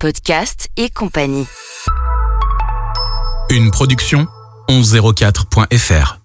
[0.00, 1.46] podcast et compagnie.
[3.50, 4.26] Une production
[4.70, 6.19] 1104.fr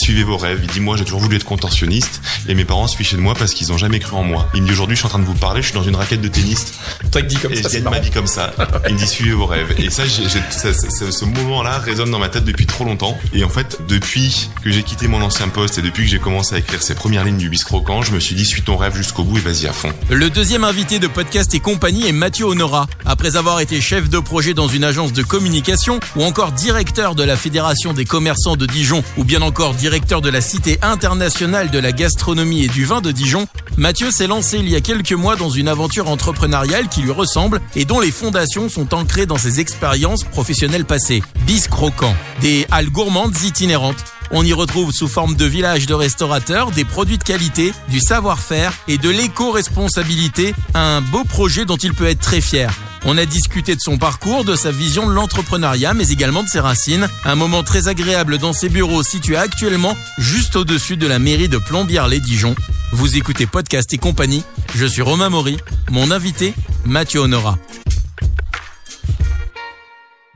[0.00, 0.60] suivez vos rêves.
[0.62, 3.34] Il dit moi j'ai toujours voulu être contorsionniste et mes parents se fichaient de moi
[3.34, 4.48] parce qu'ils ont jamais cru en moi.
[4.54, 5.96] Il me dit aujourd'hui je suis en train de vous parler, je suis dans une
[5.96, 6.72] raquette de tennis.
[7.12, 7.68] Toi dit comme et ça.
[7.68, 8.52] je gagne ma vie comme ça.
[8.88, 9.74] Il me dit suivez vos rêves.
[9.78, 13.18] Et ça, ce moment-là résonne dans ma tête depuis trop longtemps.
[13.32, 16.54] Et en fait, depuis que j'ai quitté mon ancien poste et depuis que j'ai commencé
[16.54, 18.96] à écrire ces premières lignes du bis croquant, je me suis dit suis ton rêve
[18.96, 19.92] jusqu'au bout et vas-y à fond.
[20.10, 22.86] Le deuxième invité de podcast et compagnie est Mathieu Honora.
[23.04, 27.22] Après avoir été chef de projet dans une agence de communication ou encore directeur de
[27.22, 31.78] la Fédération des commerçants de Dijon ou bien encore directeur de la Cité internationale de
[31.78, 33.46] la gastronomie et du vin de Dijon,
[33.76, 37.60] Mathieu s'est lancé il y a quelques mois dans une aventure entrepreneuriale qui lui ressemble
[37.76, 41.22] et dont les fondations sont ancrées dans ses expériences professionnelles passées.
[41.46, 44.04] Bis Croquant, des halles gourmandes itinérantes.
[44.32, 48.72] On y retrouve sous forme de village de restaurateurs des produits de qualité, du savoir-faire
[48.88, 52.72] et de l'éco-responsabilité, un beau projet dont il peut être très fier.
[53.04, 56.60] On a discuté de son parcours, de sa vision de l'entrepreneuriat, mais également de ses
[56.60, 57.08] racines.
[57.24, 61.58] Un moment très agréable dans ses bureaux situés actuellement juste au-dessus de la mairie de
[61.58, 62.54] Plombières-les-Dijon.
[62.92, 64.44] Vous écoutez Podcast et compagnie.
[64.74, 65.56] Je suis Romain Maury.
[65.90, 67.58] Mon invité, Mathieu Honora.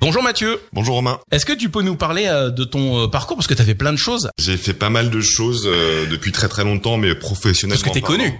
[0.04, 0.60] Bonjour Mathieu.
[0.74, 1.18] Bonjour Romain.
[1.30, 3.38] Est-ce que tu peux nous parler euh, de ton euh, parcours?
[3.38, 6.04] Parce que tu as fait plein de choses J'ai fait pas mal de choses euh,
[6.10, 7.80] depuis très très longtemps, mais professionnellement.
[7.80, 8.38] Parce que t'es connu.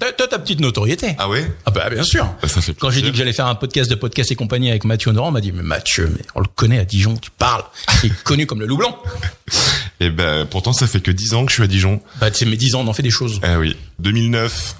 [0.00, 1.14] T'as t'as ta petite notoriété.
[1.18, 1.48] Ah ouais?
[1.64, 2.34] Ah bah bien sûr.
[2.42, 4.68] Bah, Ça fait Quand j'ai dit que j'allais faire un podcast de podcast et compagnie
[4.68, 7.30] avec Mathieu Honorant, on m'a dit mais Mathieu, mais on le connaît à Dijon, tu
[7.30, 7.62] parles.
[8.02, 9.00] Il est connu comme le loup blanc.
[10.00, 12.00] Et ben pourtant ça fait que 10 ans que je suis à Dijon.
[12.20, 13.38] Bah tu sais, mes 10 ans, on en fait des choses.
[13.44, 13.76] Ah oui.
[14.00, 14.74] 2009,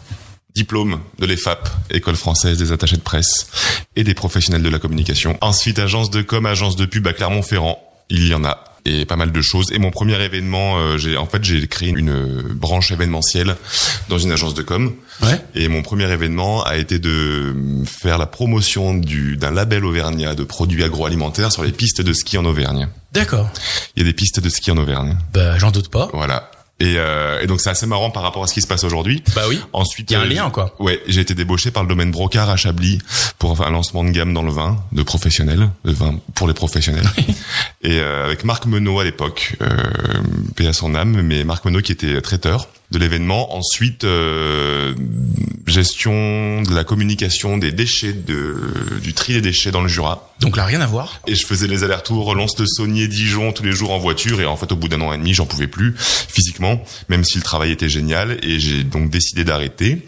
[0.55, 3.49] diplôme de l'EFAP, École française des attachés de presse
[3.97, 5.39] et des professionnels de la communication.
[5.41, 7.79] Ensuite, agence de com, agence de pub à Clermont-Ferrand.
[8.09, 8.65] Il y en a.
[8.87, 9.73] Et pas mal de choses.
[9.73, 13.57] Et mon premier événement, euh, j'ai en fait j'ai créé une euh, branche événementielle
[14.09, 14.95] dans une agence de com.
[15.23, 15.39] Ouais.
[15.55, 20.45] Et mon premier événement a été de faire la promotion du d'un label auvergnat de
[20.45, 22.89] produits agroalimentaires sur les pistes de ski en Auvergne.
[23.13, 23.51] D'accord.
[23.97, 25.19] Il y a des pistes de ski en Auvergne.
[25.35, 26.09] Bah j'en doute pas.
[26.15, 26.51] Voilà.
[26.81, 29.23] Et, euh, et donc c'est assez marrant par rapport à ce qui se passe aujourd'hui.
[29.35, 29.61] Bah oui.
[29.75, 30.75] Ensuite, Il y a un euh, lien, quoi.
[30.79, 32.99] Ouais, j'ai été débauché par le domaine Brocard à Chablis
[33.39, 37.09] pour un lancement de gamme dans le vin, de professionnels, de vin pour les professionnels.
[37.83, 39.69] et euh, avec Marc Menot à l'époque, euh,
[40.57, 43.55] paix à son âme, mais Marc Menot qui était traiteur de l'événement.
[43.57, 44.95] Ensuite, euh,
[45.67, 48.57] gestion de la communication des déchets, de,
[49.03, 50.33] du tri des déchets dans le Jura.
[50.41, 51.21] Donc là rien à voir.
[51.27, 54.41] Et je faisais les allers-retours Lens de Saunier, Dijon tous les jours en voiture.
[54.41, 57.37] Et en fait, au bout d'un an et demi, j'en pouvais plus physiquement, même si
[57.37, 58.39] le travail était génial.
[58.43, 60.05] Et j'ai donc décidé d'arrêter.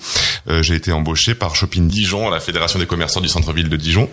[0.48, 4.10] Euh, j'ai été embauché par Shopping Dijon, la Fédération des commerçants du centre-ville de Dijon.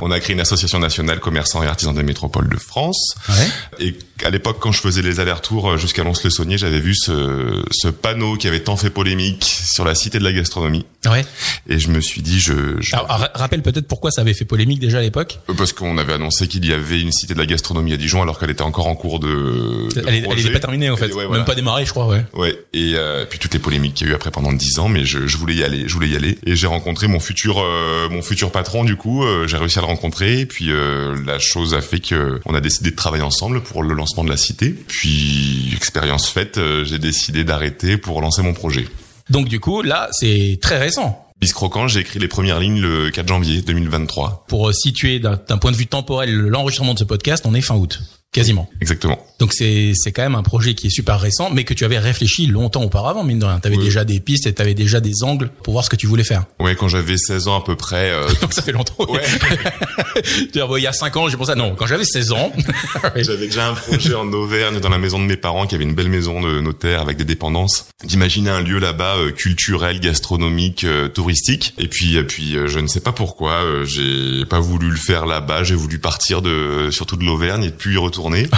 [0.00, 3.14] On a créé une association nationale commerçants et artisans des métropoles de France.
[3.28, 3.86] Ouais.
[3.86, 8.36] Et à l'époque, quand je faisais les allers-retours jusqu'à Lons-le-Saunier, j'avais vu ce, ce panneau
[8.36, 10.84] qui avait tant fait polémique sur la cité de la gastronomie.
[11.06, 11.24] Ouais.
[11.68, 14.44] Et je me suis dit, je, je Alors, ra- rappelle peut-être pourquoi ça avait fait
[14.44, 15.38] polémique déjà à l'époque.
[15.56, 18.38] parce qu'on avait annoncé qu'il y avait une cité de la gastronomie à Dijon alors
[18.38, 19.28] qu'elle était encore en cours de.
[19.28, 20.40] de Elle, est- elle projet.
[20.42, 21.12] était pas terminée en fait.
[21.12, 21.44] Ouais, Même voilà.
[21.44, 22.24] pas démarrée je crois, ouais.
[22.34, 22.58] Ouais.
[22.72, 25.04] Et euh, puis toutes les polémiques qu'il y a eu après pendant dix ans, mais
[25.04, 26.38] je, je voulais y aller, je voulais y aller.
[26.46, 29.24] Et j'ai rencontré mon futur, euh, mon futur patron du coup.
[29.24, 30.40] euh, j'ai réussi à le rencontrer.
[30.40, 33.82] Et puis euh, la chose a fait que on a décidé de travailler ensemble pour
[33.82, 34.74] le lancement de la cité.
[34.86, 38.86] Puis expérience faite, euh, j'ai décidé d'arrêter pour lancer mon projet.
[39.30, 41.24] Donc du coup là c'est très récent.
[41.40, 44.46] Bis Croquant, j'ai écrit les premières lignes le 4 janvier 2023.
[44.48, 47.60] Pour euh, situer d'un d'un point de vue temporel l'enregistrement de ce podcast, on est
[47.60, 48.00] fin août.
[48.30, 48.68] Quasiment.
[48.82, 49.18] Exactement.
[49.38, 51.98] Donc c'est c'est quand même un projet qui est super récent, mais que tu avais
[51.98, 53.58] réfléchi longtemps auparavant, mine de rien.
[53.58, 53.84] T'avais Oui.
[53.84, 56.44] déjà des pistes et t'avais déjà des angles pour voir ce que tu voulais faire.
[56.60, 58.10] Ouais, quand j'avais 16 ans à peu près.
[58.10, 58.94] euh, Donc ça fait longtemps.
[59.10, 59.22] ouais.
[60.52, 62.52] Tu vois, il y a 5 ans, j'ai pensé, non, quand j'avais 16 ans.
[63.16, 65.94] J'avais déjà un projet en Auvergne dans la maison de mes parents qui avait une
[65.94, 67.86] belle maison de notaire avec des dépendances.
[68.04, 71.74] D'imaginer un lieu là-bas euh, culturel, gastronomique, euh, touristique.
[71.78, 75.62] Et puis, et puis, je ne sais pas pourquoi, j'ai pas voulu le faire là-bas.
[75.64, 77.96] J'ai voulu partir de, surtout de l'Auvergne et puis y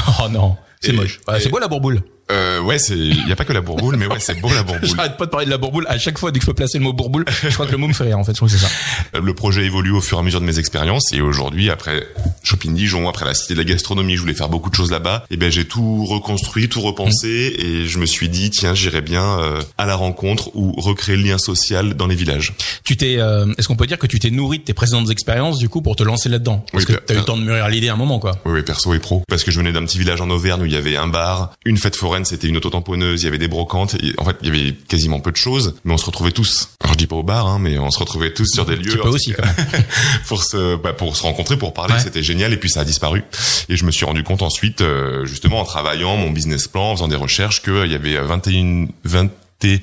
[0.22, 1.21] oh non, c'est moche.
[1.38, 2.03] C'est beau la bourboule?
[2.30, 4.88] Euh, ouais, c'est, y a pas que la bourboule, mais ouais, c'est beau la bourboule.
[4.96, 5.86] J'arrête pas de parler de la bourboule.
[5.88, 7.78] À chaque fois, dès que je peux placer le mot bourboule, je crois que le
[7.78, 8.32] mot me fait rire, en fait.
[8.32, 9.20] Je crois que c'est ça.
[9.20, 12.06] Le projet évolue au fur et à mesure de mes expériences et aujourd'hui, après
[12.43, 15.25] Shopping Dijon, après la Cité de la Gastronomie, je voulais faire beaucoup de choses là-bas.
[15.31, 19.38] Et ben j'ai tout reconstruit, tout repensé et je me suis dit tiens, j'irai bien
[19.40, 22.52] euh, à la rencontre ou recréer le lien social dans les villages.
[22.84, 25.58] Tu t'es, euh, est-ce qu'on peut dire que tu t'es nourri de tes précédentes expériences,
[25.58, 26.64] du coup, pour te lancer là-dedans?
[26.72, 28.32] Parce Oui, que t'as eu le temps de mûrir l'idée à un moment, quoi.
[28.44, 29.22] Oui, oui, perso et pro.
[29.28, 31.52] Parce que je venais d'un petit village en Auvergne où il y avait un bar,
[31.64, 33.94] une fête foraine, c'était une autotamponneuse, il y avait des brocantes.
[34.02, 36.70] Et en fait, il y avait quasiment peu de choses, mais on se retrouvait tous.
[36.81, 39.00] Alors je dis pas au bar, hein, mais on se retrouvait tous sur des lieux.
[39.06, 39.55] Aussi, quand même.
[40.28, 42.00] pour se bah, pour se rencontrer pour parler Ouais.
[42.00, 43.25] c'était génial et puis ça a disparu
[43.69, 46.94] et je me suis rendu compte ensuite euh, justement en travaillant mon business plan en
[46.96, 49.78] faisant des recherches que il y avait 21 21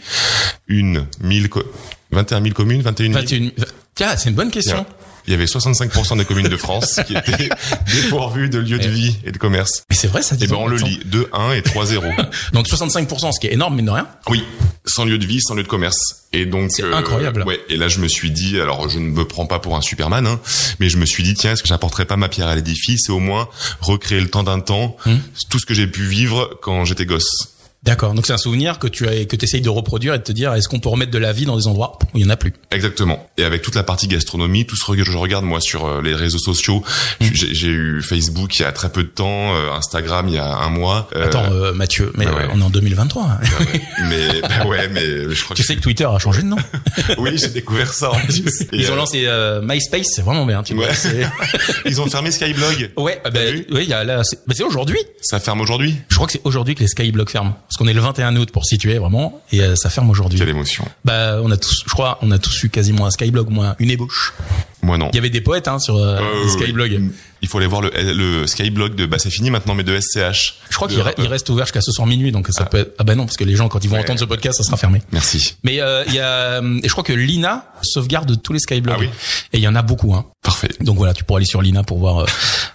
[0.69, 1.63] 000 co-
[2.11, 3.19] 21 000 communes, 21 000.
[3.19, 3.49] 21
[3.95, 4.85] Tiens, c'est une bonne question.
[5.27, 7.49] Il y avait 65% des communes de France qui étaient
[7.93, 9.83] dépourvues de lieux de vie et de commerce.
[9.89, 10.35] Mais c'est vrai, ça.
[10.39, 12.05] Et ben on le lit 2, 1 et 3, 0.
[12.53, 14.07] Donc 65%, ce qui est énorme, mais de rien.
[14.29, 14.43] Oui,
[14.85, 15.97] sans lieu de vie, sans lieu de commerce.
[16.33, 17.43] Et donc c'est incroyable.
[17.45, 17.59] Ouais.
[17.69, 20.25] Et là, je me suis dit, alors je ne me prends pas pour un Superman,
[20.27, 20.39] hein,
[20.79, 23.11] mais je me suis dit, tiens, est-ce que j'apporterais pas ma pierre à l'édifice et
[23.11, 23.47] au moins
[23.81, 25.19] recréer le temps d'un temps, Hum.
[25.49, 27.56] tout ce que j'ai pu vivre quand j'étais gosse?
[27.83, 28.13] D'accord.
[28.13, 30.53] Donc c'est un souvenir que tu as, que essayes de reproduire et de te dire,
[30.53, 32.35] est-ce qu'on peut remettre de la vie dans des endroits où il y en a
[32.35, 32.53] plus?
[32.71, 33.29] Exactement.
[33.37, 36.13] Et avec toute la partie gastronomie, tout ce que je regarde moi sur euh, les
[36.15, 36.83] réseaux sociaux,
[37.21, 40.37] j'ai j'ai eu Facebook il y a très peu de temps, euh, Instagram il y
[40.37, 41.07] a un mois.
[41.15, 42.47] euh, Attends, euh, Mathieu, mais bah ouais.
[42.53, 43.23] on est en 2023.
[43.23, 43.39] hein.
[43.59, 43.81] ouais.
[44.09, 46.57] mais bah ouais, mais je crois tu que sais que Twitter a changé de nom.
[47.19, 48.11] oui, j'ai découvert ça.
[48.11, 48.61] En plus.
[48.63, 50.61] Et, Ils ont euh, lancé euh, MySpace, c'est vraiment bien.
[50.63, 50.93] Tu vois, Ouais.
[50.93, 51.25] c'est-
[51.85, 52.91] ils ont fermé Skyblog.
[52.97, 53.65] ouais, ah vu?
[53.71, 54.99] oui, il y a là, c'est bah, aujourd'hui.
[55.21, 55.95] Ça ferme aujourd'hui?
[56.09, 58.49] Je crois que c'est aujourd'hui que les Skyblogs ferment, parce qu'on est le 21 août
[58.51, 60.39] pour situer vraiment, et euh, ça ferme aujourd'hui.
[60.39, 60.83] Quelle émotion.
[61.05, 63.91] Bah, on a tous, je crois, on a tous eu quasiment un Skyblog, moins une
[63.91, 64.33] ébauche.
[64.81, 65.09] Moi non.
[65.11, 66.91] Il y avait des poètes hein, sur euh, Euh, Skyblog.
[66.99, 67.11] oui.
[67.43, 70.55] Il faut aller voir le, le Skyblog de bah c'est fini maintenant mais de SCH.
[70.71, 72.95] Je crois qu'il re- reste ouvert jusqu'à ce soir minuit, donc ça peut être...
[72.97, 74.01] Ah bah non, parce que les gens, quand ils vont Ouais.
[74.01, 75.03] entendre ce podcast, ça sera fermé.
[75.11, 75.55] Merci.
[75.63, 76.61] Mais euh, il y a...
[76.61, 78.95] Et je crois que Lina sauvegarde tous les Skyblogs.
[78.97, 79.09] Ah oui.
[79.53, 80.15] Et il y en a beaucoup.
[80.15, 80.25] Hein.
[80.41, 80.69] Parfait.
[80.81, 82.25] Donc voilà, tu pourras aller sur Lina pour voir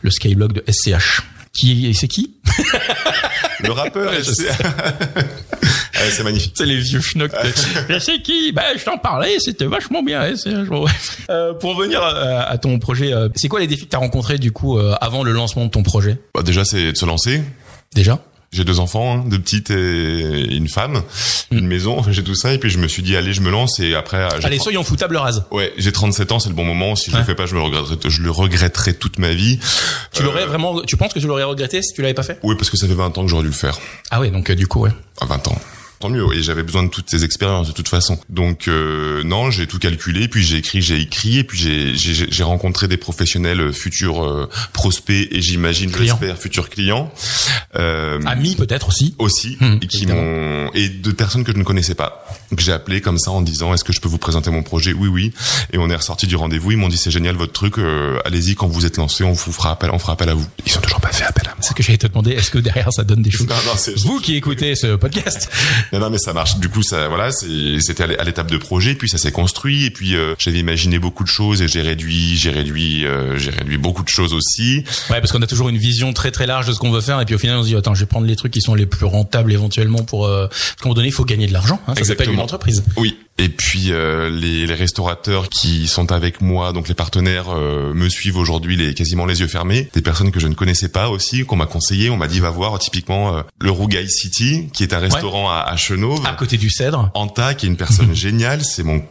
[0.03, 1.23] le Skyblog de SCH.
[1.53, 2.35] Qui c'est qui
[3.63, 4.13] Le rappeur.
[5.95, 6.55] Ah, c'est magnifique.
[6.57, 7.31] C'est les vieux schnocks.
[8.01, 10.33] Sais qui Bah je t'en parlais, c'était vachement bien.
[11.31, 14.01] Euh, pour revenir à, à ton projet, euh, c'est quoi les défis que tu as
[14.01, 16.19] rencontrés du coup euh, avant le lancement de ton projet?
[16.35, 17.43] Bah, déjà c'est de se lancer.
[17.95, 18.19] Déjà?
[18.53, 21.03] J'ai deux enfants, hein, deux petites et une femme,
[21.51, 21.57] Mm.
[21.59, 23.51] une maison, enfin, j'ai tout ça et puis je me suis dit allez je me
[23.51, 25.45] lance et après j'ai Allez, soyons fous, table rase.
[25.51, 26.95] Ouais, j'ai 37 ans, c'est le bon moment.
[26.95, 27.21] Si je Ouais.
[27.23, 29.59] le fais pas, je me le regretterai, je le regretterai toute ma vie.
[30.13, 32.39] Tu Euh, l'aurais vraiment Tu penses que tu l'aurais regretté si tu l'avais pas fait?
[32.43, 33.79] Oui, parce que ça fait 20 ans que j'aurais dû le faire.
[34.11, 34.91] Ah ouais, donc euh, du coup ouais.
[35.21, 35.59] À 20 ans.
[36.03, 36.27] Tant mieux.
[36.35, 38.19] Et j'avais besoin de toutes ces expériences de toute façon.
[38.29, 41.57] Donc euh, non, j'ai tout calculé, puis j'ai écrit, j'ai écrit, et puis
[41.97, 46.19] j'ai rencontré des professionnels futurs euh, prospects et j'imagine, je Clients.
[46.21, 47.13] l'espère, futurs clients.
[47.77, 49.15] Euh, Amis peut-être aussi.
[49.19, 52.27] aussi Hmm, et qui m'ont et de personnes que je ne connaissais pas
[52.57, 54.93] que j'ai appelé comme ça en disant est-ce que je peux vous présenter mon projet?
[54.93, 55.33] Oui oui
[55.73, 58.55] et on est ressorti du rendez-vous ils m'ont dit c'est génial votre truc euh, allez-y
[58.57, 60.81] quand vous êtes lancé on vous fera appel on fera appel à vous ils ont
[60.81, 62.33] toujours pas fait appel à moi C'est ce que j'allais te demander.
[62.33, 63.47] Est-ce que derrière ça donne des choses?
[63.47, 65.51] non non c'est Vous qui écoutez ce podcast,
[65.93, 68.57] non, non mais ça marche du coup ça voilà c'était à l'é- à l'étape de
[68.57, 71.83] projet puis ça s'est construit et puis euh, j'avais imaginé beaucoup de choses et j'ai
[71.83, 75.69] réduit j'ai réduit euh, j'ai réduit beaucoup de choses aussi ouais, parce qu'on a toujours
[75.69, 77.63] une vision très très large de ce qu'on veut faire, et puis au final on
[77.63, 80.27] se dit attends, je vais prendre les trucs qui sont les plus rentables éventuellement pour.
[80.27, 80.47] Euh...
[80.49, 81.81] Parce qu'à un moment donné, il faut gagner de l'argent.
[81.87, 82.83] Hein, ça s'appelle une entreprise.
[82.97, 83.19] Oui.
[83.43, 88.09] Et puis euh, les, les restaurateurs qui sont avec moi, donc les partenaires, euh, me
[88.09, 89.89] suivent aujourd'hui les quasiment les yeux fermés.
[89.95, 92.09] Des personnes que je ne connaissais pas aussi, qu'on m'a conseillé.
[92.09, 95.65] On m'a dit va voir typiquement euh, le Rougail City, qui est un restaurant à,
[95.67, 96.25] à Chenauve.
[96.25, 97.11] À côté du cèdre.
[97.15, 99.03] Anta, qui est une personne géniale, c'est mon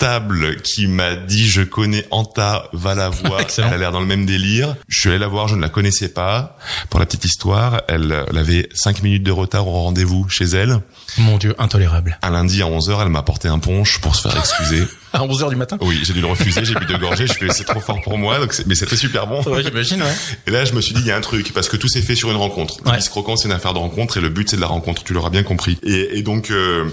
[0.00, 3.42] comptable qui m'a dit je connais Anta, va la voir.
[3.58, 4.74] Elle a l'air dans le même délire.
[4.88, 6.56] Je suis allé la voir, je ne la connaissais pas.
[6.88, 10.80] Pour la petite histoire, elle, elle avait cinq minutes de retard au rendez-vous chez elle.
[11.18, 12.18] Mon Dieu, intolérable.
[12.22, 14.84] Un lundi à 11h, elle m'a apporté un punch pour se faire excuser.
[15.12, 15.76] À 11 heures du matin?
[15.80, 18.16] Oui, j'ai dû le refuser, j'ai bu deux gorgées, je fais c'est trop fort pour
[18.16, 19.42] moi, donc c'est- mais c'était super bon.
[19.42, 20.14] Ouais, j'imagine, ouais.
[20.46, 22.00] Et là, je me suis dit, il y a un truc, parce que tout s'est
[22.00, 22.76] fait sur une rencontre.
[22.86, 22.96] Ouais.
[23.08, 25.30] Croquant, c'est une affaire de rencontre, et le but, c'est de la rencontre, tu l'auras
[25.30, 25.78] bien compris.
[25.82, 26.88] Et, et donc, euh,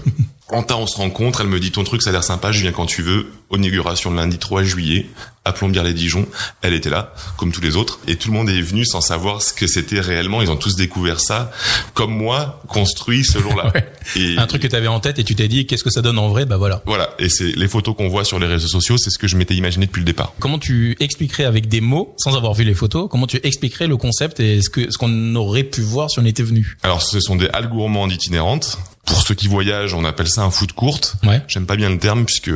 [0.49, 2.71] Anta, on se rencontre, elle me dit, ton truc, ça a l'air sympa, je viens
[2.71, 3.27] quand tu veux.
[3.51, 5.07] Inauguration le lundi 3 juillet,
[5.45, 6.27] à Plombières-les-Dijon.
[6.61, 7.99] Elle était là, comme tous les autres.
[8.07, 10.41] Et tout le monde est venu sans savoir ce que c'était réellement.
[10.41, 11.51] Ils ont tous découvert ça,
[11.93, 13.71] comme moi, construit ce jour-là.
[13.73, 13.85] Ouais.
[14.15, 16.01] Et Un truc que tu avais en tête et tu t'es dit qu'est-ce que ça
[16.01, 16.45] donne en vrai?
[16.45, 16.81] Bah voilà.
[16.85, 17.09] voilà.
[17.19, 19.55] Et c'est les photos qu'on voit sur les réseaux sociaux, c'est ce que je m'étais
[19.55, 20.33] imaginé depuis le départ.
[20.39, 23.97] Comment tu expliquerais avec des mots, sans avoir vu les photos, comment tu expliquerais le
[23.97, 26.77] concept et ce que ce qu'on aurait pu voir si on était venu?
[26.83, 28.77] Alors, ce sont des halles gourmandes itinérantes.
[29.07, 30.99] Pour ceux qui voyagent, on appelle ça un food court.
[31.23, 31.41] Ouais.
[31.47, 32.51] J'aime pas bien le terme puisque,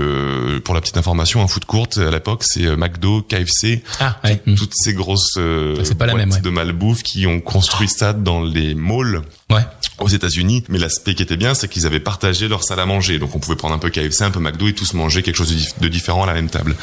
[0.63, 4.41] pour la petite information, un food court à l'époque, c'est euh, McDo, KFC, Ah, ouais.
[4.45, 4.55] Hmm.
[4.55, 6.41] toutes ces grosses euh, C'est pas la même, ouais.
[6.41, 9.61] de malbouffe qui ont construit ça dans les malls Ouais.
[10.01, 10.63] Aux États-Unis.
[10.69, 13.19] Mais l'aspect qui était bien, c'est qu'ils avaient partagé leur salle à manger.
[13.19, 15.49] Donc, on pouvait prendre un peu KFC, un peu McDo et tous manger quelque chose
[15.53, 16.75] de, dif- de différent à la même table.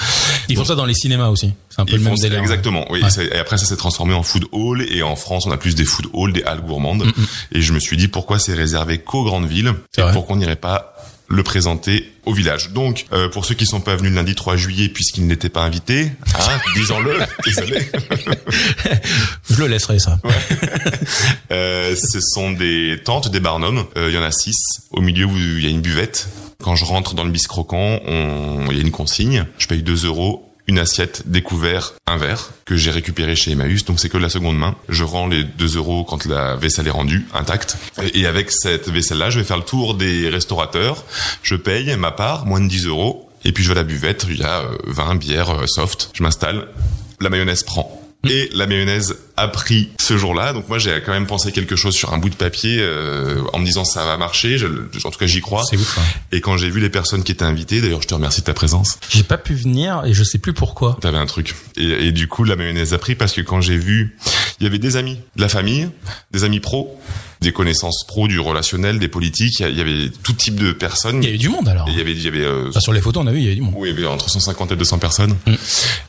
[0.49, 1.53] Ils font ça dans les cinémas aussi.
[1.71, 2.39] C'est un peu le même délire.
[2.41, 2.87] Exactement.
[2.91, 3.03] Oui.
[3.03, 3.11] Ouais.
[3.11, 4.83] c'est- Et après, ça s'est transformé en food hall.
[4.91, 7.05] Et en France, on a plus des food halls, des halles gourmandes.
[7.05, 7.13] Mm,
[7.53, 9.73] Et je me suis dit pourquoi c'est réservé qu'aux grandes villes?
[9.97, 10.13] Et vrai.
[10.13, 10.95] pourquoi on n'irait pas
[11.29, 12.71] le présenter au village.
[12.73, 15.63] Donc, euh, pour ceux qui sont pas venus le lundi 3 juillet puisqu'ils n'étaient pas
[15.63, 17.81] invités, hein, disons-le, désolé.
[19.51, 20.19] Je le laisserai ça.
[21.51, 23.85] Euh, ce sont des tentes, des barnums.
[23.97, 24.57] Euh, Il y en a six.
[24.91, 26.29] Au milieu, il y a une buvette.
[26.63, 28.67] Quand je rentre dans le bis croquant, on...
[28.71, 29.47] il y a une consigne.
[29.59, 33.85] Je paye 2 euros, une assiette, des couverts, un verre que j'ai récupéré chez Emmaüs,
[33.85, 34.77] donc c'est que la seconde main.
[34.89, 37.77] Je rends les 2 euros quand la vaisselle est rendue, intacte.
[38.15, 41.05] Et avec cette vaisselle-là, je vais faire le tour des restaurateurs.
[41.43, 43.31] Je paye ma part, moins de 10 euros.
[43.45, 46.11] Et puis je vais à la buvette, il y a 20 bières soft.
[46.13, 46.69] Je m'installe,
[47.21, 47.95] la mayonnaise prend
[48.29, 50.53] et la mayonnaise a pris ce jour-là.
[50.53, 53.59] Donc moi, j'ai quand même pensé quelque chose sur un bout de papier euh, en
[53.59, 54.59] me disant ça va marcher.
[54.59, 55.65] Je, en tout cas, j'y crois.
[55.69, 55.99] C'est ouf.
[55.99, 56.03] Hein.
[56.33, 58.55] Et quand j'ai vu les personnes qui étaient invitées, d'ailleurs, je te remercie de ta
[58.55, 58.99] présence.
[59.09, 60.99] J'ai pas pu venir et je sais plus pourquoi.
[61.01, 61.55] T'avais un truc.
[61.77, 64.17] Et, et du coup, la mayonnaise a pris parce que quand j'ai vu,
[64.61, 65.89] il y avait des amis de la famille,
[66.33, 66.99] des amis pros,
[67.41, 69.61] des connaissances pro, du relationnel, des politiques.
[69.61, 71.23] Il y avait tout type de personnes.
[71.23, 71.89] Il y avait du monde alors.
[71.89, 72.45] il y avait, il y avait.
[72.45, 73.75] Euh, sur les photos, on a vu, il y avait du monde.
[73.77, 75.37] Oui, il y avait entre 150 et 200 personnes.
[75.47, 75.55] Mm.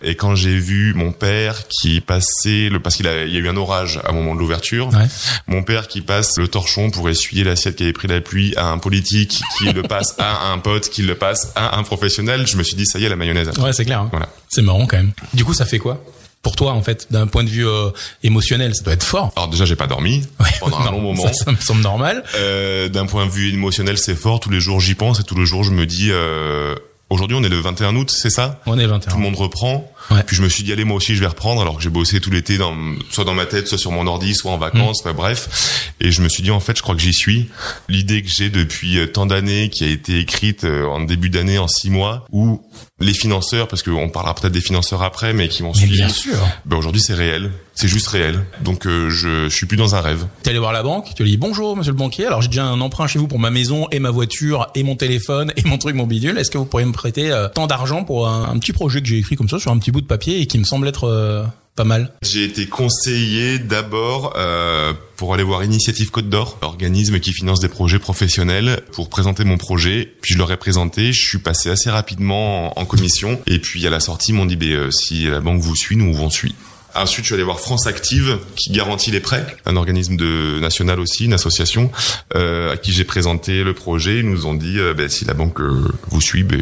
[0.03, 3.39] Et quand j'ai vu mon père qui passait le, parce qu'il a, il y a
[3.39, 4.89] eu un orage à un moment de l'ouverture.
[4.89, 5.07] Ouais.
[5.47, 8.67] Mon père qui passe le torchon pour essuyer l'assiette qui avait pris la pluie à
[8.67, 12.47] un politique, qui le passe à un pote, qui le passe à un professionnel.
[12.47, 13.49] Je me suis dit, ça y est, la mayonnaise.
[13.59, 14.01] Ouais, c'est clair.
[14.01, 14.09] Hein.
[14.11, 14.29] Voilà.
[14.49, 15.11] C'est marrant quand même.
[15.33, 16.03] Du coup, ça fait quoi
[16.41, 17.89] pour toi en fait d'un point de vue euh,
[18.23, 21.23] émotionnel ça doit être fort alors déjà j'ai pas dormi ouais, pendant un long moment
[21.23, 24.61] ça, ça, me semble normal euh, d'un point de vue émotionnel c'est fort tous les
[24.61, 26.75] jours j'y pense et tous les jours je me dis euh,
[27.09, 28.61] aujourd'hui on est le 21 août c'est ça?
[28.65, 30.23] On est le 21 tout le monde reprend Ouais.
[30.25, 32.19] Puis je me suis dit allez moi aussi je vais reprendre alors que j'ai bossé
[32.19, 32.75] tout l'été dans
[33.11, 35.07] soit dans ma tête soit sur mon ordi soit en vacances Mm.
[35.09, 35.91] enfin, bref.
[35.99, 37.49] Et je me suis dit en fait je crois que j'y suis.
[37.89, 41.57] L'idée que j'ai depuis euh, tant d'années qui a été écrite euh, en début d'année
[41.57, 42.61] en six mois où
[43.01, 46.35] les financeurs parce qu'on parlera peut-être des financeurs après mais qui m'ont suivi bien sûr.
[46.65, 47.51] ben aujourd'hui c'est réel.
[47.75, 48.43] C'est juste réel.
[48.61, 50.25] Donc euh, je, je suis plus dans un rêve.
[50.43, 52.25] T'es allé voir la banque tu lui dis bonjour monsieur le banquier.
[52.25, 54.95] Alors j'ai déjà un emprunt chez vous pour ma maison et ma voiture et mon
[54.95, 56.37] téléphone et mon truc mon bidule.
[56.37, 59.07] Est-ce que vous pourriez me prêter euh, tant d'argent pour un, un petit projet que
[59.07, 61.05] j'ai écrit comme ça sur un petit bout de papier et qui me semble être
[61.05, 61.43] euh,
[61.75, 62.11] pas mal.
[62.21, 67.69] J'ai été conseillé d'abord euh, pour aller voir Initiative Côte d'Or, organisme qui finance des
[67.69, 70.13] projets professionnels, pour présenter mon projet.
[70.21, 73.39] Puis je leur ai présenté, je suis passé assez rapidement en, commission.
[73.47, 75.95] Et puis à la sortie, ils m'ont dit, bah, euh, si la banque vous suit,
[75.95, 76.55] nous vous suit.
[76.95, 80.15] Ensuite, je suis allé voir France Active, qui garantit les prêts, un organisme
[80.59, 81.91] national aussi, une association,
[82.33, 84.21] à qui j'ai présenté le projet.
[84.21, 86.57] Ils nous ont dit, bah, si la banque vous suit, bah,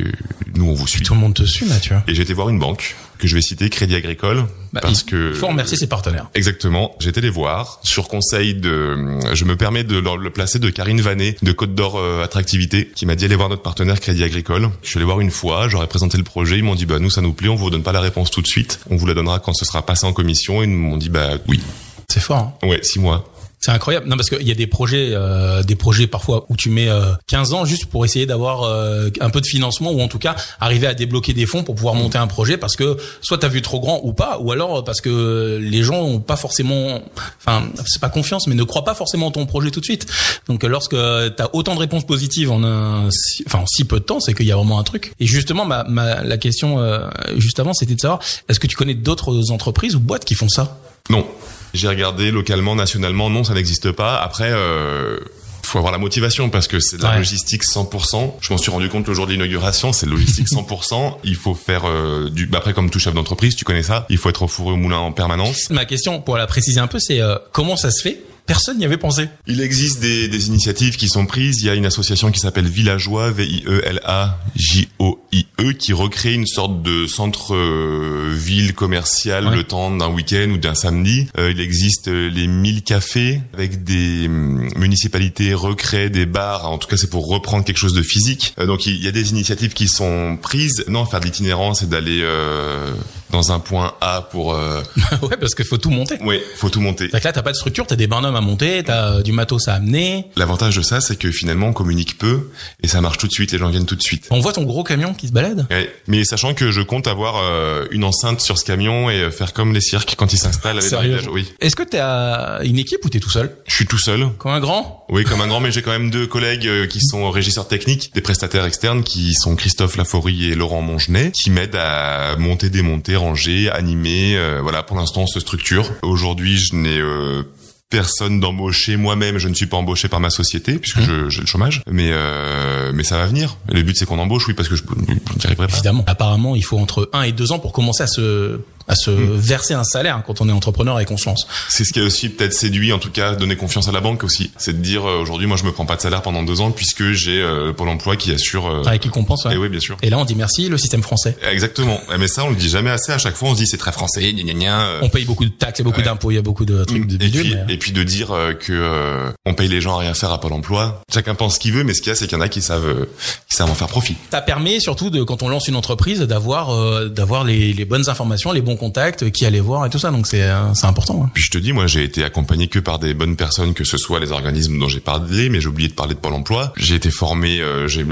[0.58, 1.02] nous on vous suit.
[1.04, 1.96] Tout le monde te suit, Mathieu.
[2.08, 5.34] Et été voir une banque que je vais citer, Crédit Agricole, Bah, parce il que
[5.34, 6.30] faut remercier ses partenaires.
[6.36, 6.96] Exactement.
[7.06, 9.18] Été les voir sur conseil de.
[9.34, 13.06] Je me permets de le placer de Karine Vanet de Côte d'Or euh, Attractivité, qui
[13.06, 14.70] m'a dit allez voir notre partenaire Crédit Agricole.
[14.84, 17.10] Je suis allé voir une fois, j'aurais présenté le projet, ils m'ont dit bah nous
[17.10, 19.14] ça nous plaît, on vous donne pas la réponse tout de suite, on vous la
[19.14, 20.62] donnera quand ce sera passé en commission.
[20.62, 21.62] Ils m'ont dit bah oui.
[22.10, 22.58] C'est fort.
[22.64, 23.34] Hein Ouais, six mois.
[23.68, 24.08] C'est incroyable.
[24.08, 27.12] Non, parce qu'il y a des projets, euh, des projets parfois où tu mets euh,
[27.28, 30.38] 15 ans juste pour essayer d'avoir euh, un peu de financement ou en tout cas
[30.62, 33.62] arriver à débloquer des fonds pour pouvoir monter un projet parce que soit t'as vu
[33.62, 37.02] trop grand ou pas, ou alors parce que les gens ont pas forcément,
[37.46, 40.06] enfin c'est pas confiance, mais ne croient pas forcément en ton projet tout de suite.
[40.48, 40.96] Donc euh, lorsque
[41.36, 44.34] t'as autant de réponses positives en un, si- enfin en si peu de temps, c'est
[44.34, 45.12] qu'il y a vraiment un truc.
[45.20, 48.78] Et justement, ma, ma la question euh, juste avant, c'était de savoir, est-ce que tu
[48.78, 50.80] connais d'autres entreprises ou boîtes qui font ça?
[51.10, 51.26] Non.
[51.74, 54.18] J'ai regardé localement, nationalement, non, ça n'existe pas.
[54.18, 55.18] Après, euh,
[55.64, 57.18] faut avoir la motivation parce que c'est de la Ouais.
[57.18, 58.38] logistique 100%.
[58.40, 61.18] Je m'en suis rendu compte le jour de l'inauguration, c'est logistique 100%.
[61.26, 62.46] Il faut faire euh, du.
[62.46, 64.06] bah après, comme tout chef d'entreprise, tu connais ça.
[64.10, 65.70] Il faut être au four et au moulin en permanence.
[65.70, 68.86] Ma question, pour la préciser un peu, c'est euh, comment ça se fait Personne n'y
[68.86, 69.28] avait pensé.
[69.46, 71.62] Il existe des, des initiatives qui sont prises.
[71.62, 77.08] Il y a une association qui s'appelle Villageois, V-I-E-L-A-J-O-I-E, E, qui recrée une sorte de
[77.08, 79.56] centre-ville commercial Ouais.
[79.56, 81.28] le temps d'un week-end ou d'un samedi.
[81.38, 86.70] Euh, il existe les 1000 cafés avec des hum, municipalités recréent des bars.
[86.72, 88.54] En tout cas, c'est pour reprendre quelque chose de physique.
[88.60, 90.86] Euh, donc, il y a des initiatives qui sont prises.
[90.88, 92.94] Non, faire de l'itinérance et d'aller euh,
[93.30, 94.54] dans un point A pour...
[94.54, 94.82] Euh...
[95.22, 96.18] ouais, parce qu'il faut tout monter.
[96.22, 97.10] Ouais, faut tout monter.
[97.12, 99.32] C'est que là, t'as pas de structure, t'as des barnums à monter, t'as euh, du
[99.32, 100.28] matos à amener.
[100.36, 102.50] L'avantage de ça, c'est que finalement, on communique peu
[102.82, 103.52] et ça marche tout de suite.
[103.52, 104.28] Les gens viennent tout de suite.
[104.32, 105.68] On voit ton gros camion qui se balade.
[105.70, 105.94] Ouais.
[106.08, 109.54] Mais sachant que je compte avoir euh, une enceinte sur ce camion et euh, faire
[109.54, 111.32] comme les cirques quand ils s'installent avec Sérieux le.
[111.32, 111.54] Oui.
[111.60, 113.56] Est-ce que t'as une équipe ou t'es tout seul?
[113.68, 114.30] Je suis tout seul.
[114.38, 115.06] Comme un grand?
[115.10, 118.22] Oui, comme un grand, mais j'ai quand même deux collègues qui sont régisseurs techniques, des
[118.22, 123.70] prestataires externes qui sont Christophe Laforie et Laurent Mongenet, qui m'aident à monter, démonter, ranger,
[123.72, 124.38] animer.
[124.38, 125.90] euh, voilà, pour l'instant, on se structure.
[126.04, 127.44] Aujourd'hui, je n'ai euh,
[127.90, 129.38] personne d'embauché moi-même.
[129.38, 131.82] Je ne suis pas embauché par ma société puisque je- j'ai le chômage.
[131.90, 133.58] Mais euh, mais ça va venir.
[133.70, 135.74] Le but, c'est qu'on embauche, oui, parce que je n'y arriverai pas.
[135.74, 136.04] Évidemment.
[136.08, 139.74] Apparemment, il faut entre 1 et 2 ans pour commencer à se à se verser
[139.74, 141.48] un salaire quand on est entrepreneur et qu'on se lance.
[141.70, 144.24] C'est ce qui a aussi peut-être séduit, en tout cas, donné confiance à la banque
[144.24, 144.52] aussi.
[144.58, 146.72] C'est de dire euh, aujourd'hui, moi, je me prends pas de salaire pendant deux ans
[146.72, 148.68] puisque j'ai euh, Pôle Emploi qui assure.
[148.68, 149.54] euh, Avec qui compense, ouais.
[149.56, 149.98] Et oui, bien sûr.
[150.02, 151.36] Et là, on dit merci, le système français.
[151.52, 152.00] Exactement.
[152.20, 153.12] Mais ça, on le dit jamais assez.
[153.12, 154.82] À chaque fois, on se dit c'est très français, gna gna gna.
[154.82, 155.00] euh.
[155.02, 156.06] On paye beaucoup de taxes et beaucoup Ouais.
[156.06, 157.42] d'impôts, il y a beaucoup de trucs de et bidule.
[157.42, 160.14] puis, mais- et puis de dire euh, que euh, on paye les gens à rien
[160.14, 161.02] faire à Pôle Emploi.
[161.14, 162.50] Chacun pense ce qu'il veut, mais ce qu'il y a, c'est qu'il y en a
[162.50, 163.06] qui savent, euh,
[163.50, 164.16] qui savent en faire profit.
[164.32, 168.08] Ça permet surtout de quand on lance une entreprise d'avoir euh, d'avoir les, les bonnes
[168.10, 170.12] informations, les bons contact, qui allait voir et tout ça.
[170.12, 171.24] Donc c'est euh, c'est important.
[171.26, 171.32] hein.
[171.34, 173.98] Puis je te dis, moi, j'ai été accompagné que par des bonnes personnes, que ce
[173.98, 176.74] soit les organismes dont j'ai parlé, mais j'ai oublié de parler de Pôle Emploi.
[176.78, 178.06] J'ai été formé, euh, j'ai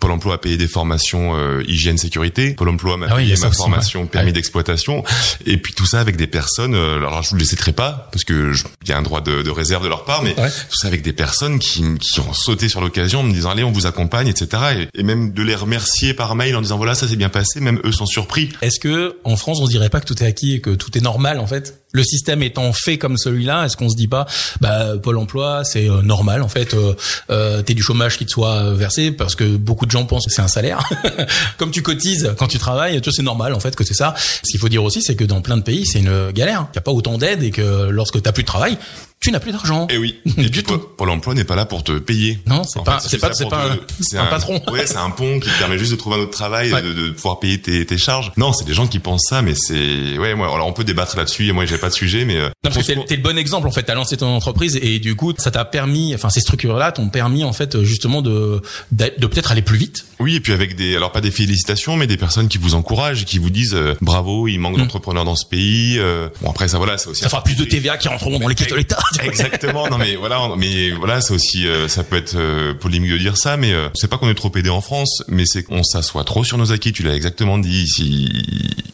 [0.00, 2.50] Pôle Emploi a payé des formations euh, hygiène sécurité.
[2.52, 4.06] Pôle Emploi m'a Ah oui, payé ma aussi, formation ouais.
[4.06, 4.32] permis Ouais.
[4.32, 5.04] d'exploitation.
[5.46, 6.74] Et puis tout ça avec des personnes.
[6.74, 9.42] euh, alors je vous les citerai pas parce que il y a un droit de,
[9.42, 10.48] de réserve de leur part, mais Ouais.
[10.50, 13.64] tout ça avec des personnes qui, qui ont sauté sur l'occasion en me disant allez,
[13.64, 14.62] on vous accompagne, etc.
[14.94, 17.60] Et, et même de les remercier par mail en disant voilà, ça s'est bien passé.
[17.60, 18.50] Même eux sont surpris.
[18.62, 21.00] Est-ce que en France on dirait pas que tout est acquis et que tout est
[21.00, 24.26] normal en fait Le système étant fait comme celui-là, est-ce qu'on se dit pas
[24.60, 26.94] bah Pôle Emploi c'est euh, normal en fait euh,
[27.30, 30.32] euh, t'es du chômage qui te soit versé parce que beaucoup de gens pensent que
[30.32, 30.78] c'est un salaire.
[31.58, 34.14] comme tu cotises quand tu travailles, tu c'est normal en fait que c'est ça.
[34.18, 36.66] Ce qu'il faut dire aussi c'est que dans plein de pays c'est une galère.
[36.72, 38.76] Il y a pas autant d'aide et que lorsque t'as plus de travail,
[39.20, 39.86] tu n'as plus d'argent.
[39.88, 40.16] Et oui.
[40.36, 40.76] Et Du tout.
[40.78, 42.38] Pôle- Emploi n'est pas là pour te payer.
[42.46, 43.70] Non, c'est pas- c'est pas- c'est pas
[44.18, 44.60] un- patron.
[44.70, 46.82] Ouais, c'est un pont qui te permet juste de trouver un autre travail, Ouais.
[46.82, 48.32] de, de pouvoir payer tes, tes charges.
[48.36, 50.52] Non, c'est des gens qui pensent ça, mais c'est ouais, moi.
[50.52, 51.50] Alors on peut débattre là-dessus.
[51.52, 53.66] Moi, j'ai pas de sujet, mais euh, Non, parce que t'es, t'es le bon exemple
[53.68, 53.82] en fait.
[53.82, 57.44] T'as lancé ton entreprise et du coup, ça t'a permis, enfin ces structures-là t'ont permis
[57.44, 58.60] en fait justement de
[58.92, 60.04] de, de peut-être aller plus vite.
[60.20, 63.24] oui, et puis avec des, alors pas des félicitations, mais des personnes qui vous encouragent,
[63.24, 65.98] qui vous disent euh, bravo, il manque d'entrepreneurs dans ce pays.
[65.98, 67.22] euh, bon après ça voilà, c'est aussi.
[67.22, 68.98] Ça fera plus de TVA qui rentreront dans les caisses de l'État.
[69.22, 69.88] Exactement.
[69.88, 72.36] Non mais voilà, mais voilà, c'est aussi, euh, ça peut être
[72.80, 75.62] polémique de dire ça, mais c'est pas qu'on est trop aidé en France, mais c'est
[75.62, 76.92] qu'on s'assoit trop sur nos acquis.
[76.92, 77.82] Tu l'as exactement dit.
[77.82, 78.28] Ici,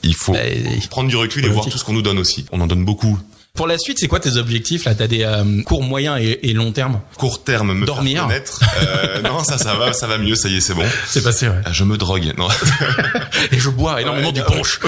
[0.02, 0.40] il faut Bah,
[0.90, 2.44] prendre du recul et voir tout ce qu'on nous donne aussi.
[2.52, 3.18] On en donne beaucoup.
[3.54, 4.94] Pour la suite, c'est quoi tes objectifs là?
[4.94, 8.20] T'as des euh, courts, moyens et, et long terme Court terme, me Dormir?
[8.20, 8.60] faire connaître.
[8.80, 10.34] Euh, non, ça, ça va, ça va mieux.
[10.36, 10.84] Ça y est, c'est bon.
[11.06, 11.60] C'est passé, ouais.
[11.66, 12.32] Ah, Je me drogue.
[12.38, 12.48] Non,
[13.52, 14.80] Et je bois énormément Ouais, du punch.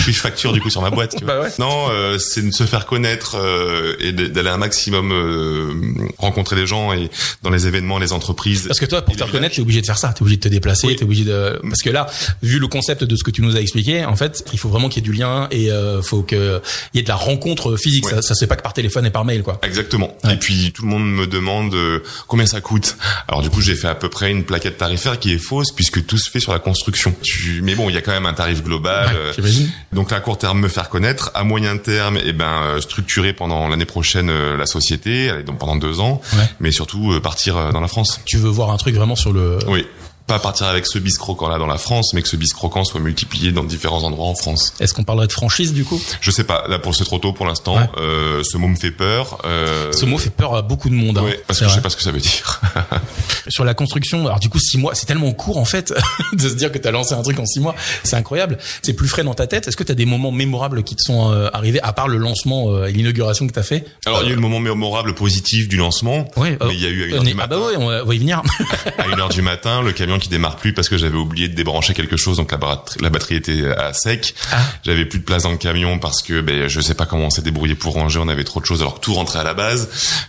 [0.00, 1.14] puis je facture du coup sur ma boîte.
[1.18, 1.34] Tu vois.
[1.34, 1.50] Bah ouais.
[1.58, 6.66] Non, euh, c'est de se faire connaître euh, et d'aller un maximum euh, rencontrer des
[6.66, 7.10] gens et
[7.42, 8.64] dans les événements, les entreprises.
[8.66, 10.08] Parce que toi, pour te les reconnaître, t'es obligé de faire ça.
[10.14, 10.86] T'es obligé de te déplacer.
[10.86, 10.96] Oui.
[10.96, 11.60] T'es obligé de.
[11.68, 12.06] Parce que là,
[12.42, 14.88] vu le concept de ce que tu nous as expliqué, en fait, il faut vraiment
[14.88, 16.62] qu'il y ait du lien et euh, faut que
[16.94, 17.41] il y ait de la rencontre
[17.76, 18.06] physique.
[18.06, 18.12] Ouais.
[18.14, 19.58] Ça, ça se fait pas que par téléphone et par mail, quoi.
[19.62, 20.16] Exactement.
[20.24, 20.34] Ouais.
[20.34, 22.96] Et puis tout le monde me demande euh, combien ça coûte.
[23.28, 26.04] Alors du coup j'ai fait à peu près une plaquette tarifaire qui est fausse puisque
[26.06, 27.14] tout se fait sur la construction.
[27.22, 27.60] Tu...
[27.62, 29.06] Mais bon il y a quand même un tarif global.
[29.08, 29.70] Ouais, euh, j'imagine.
[29.92, 33.68] donc à court terme me faire connaître, à moyen terme eh ben euh, structurer pendant
[33.68, 36.48] l'année prochaine euh, la société, donc pendant deux ans, Ouais.
[36.60, 38.20] mais surtout euh, partir dans la France.
[38.24, 39.58] Tu veux voir un truc vraiment sur le.
[39.68, 39.86] Oui.
[40.26, 42.84] Pas partir avec ce bis croquant là dans la France, mais que ce bis croquant
[42.84, 44.72] soit multiplié dans différents endroits en France.
[44.80, 46.00] Est-ce qu'on parlerait de franchise du coup?
[46.20, 47.76] Je sais pas, là pour c'est trop tôt pour l'instant.
[47.76, 47.88] Ouais.
[47.98, 49.38] Euh, ce mot me fait peur.
[49.44, 51.18] Euh, Ce mot fait peur à beaucoup de monde.
[51.18, 51.22] hein.
[51.24, 51.76] Ouais, parce que je vrai.
[51.78, 52.60] sais pas ce que ça veut dire.
[53.48, 55.92] Sur la construction, alors du coup six mois, c'est tellement court en fait
[56.32, 58.58] de se dire que t'as lancé un truc en six mois, c'est incroyable.
[58.82, 59.68] C'est plus frais dans ta tête.
[59.68, 62.84] Est-ce que t'as des moments mémorables qui te sont euh, arrivés à part le lancement
[62.86, 63.84] et l'inauguration que t'as fait?
[64.06, 66.86] Alors il y a eu le moment mémorable positif du lancement, Ouais, mais il y
[66.86, 67.48] a eu à une heure du ah matin.
[67.58, 68.42] bah ouais, on va y venir.
[68.98, 71.54] à une heure du matin, le camion qui démarre plus parce que j'avais oublié de
[71.54, 72.58] débrancher quelque chose, donc la
[73.00, 74.34] la batterie était à sec.
[74.52, 74.58] Ah.
[74.84, 77.30] J'avais plus de place dans le camion parce que ben je sais pas comment on
[77.30, 79.54] s'est débrouillé pour ranger, on avait trop de choses alors que tout rentrait à la
[79.54, 79.88] base.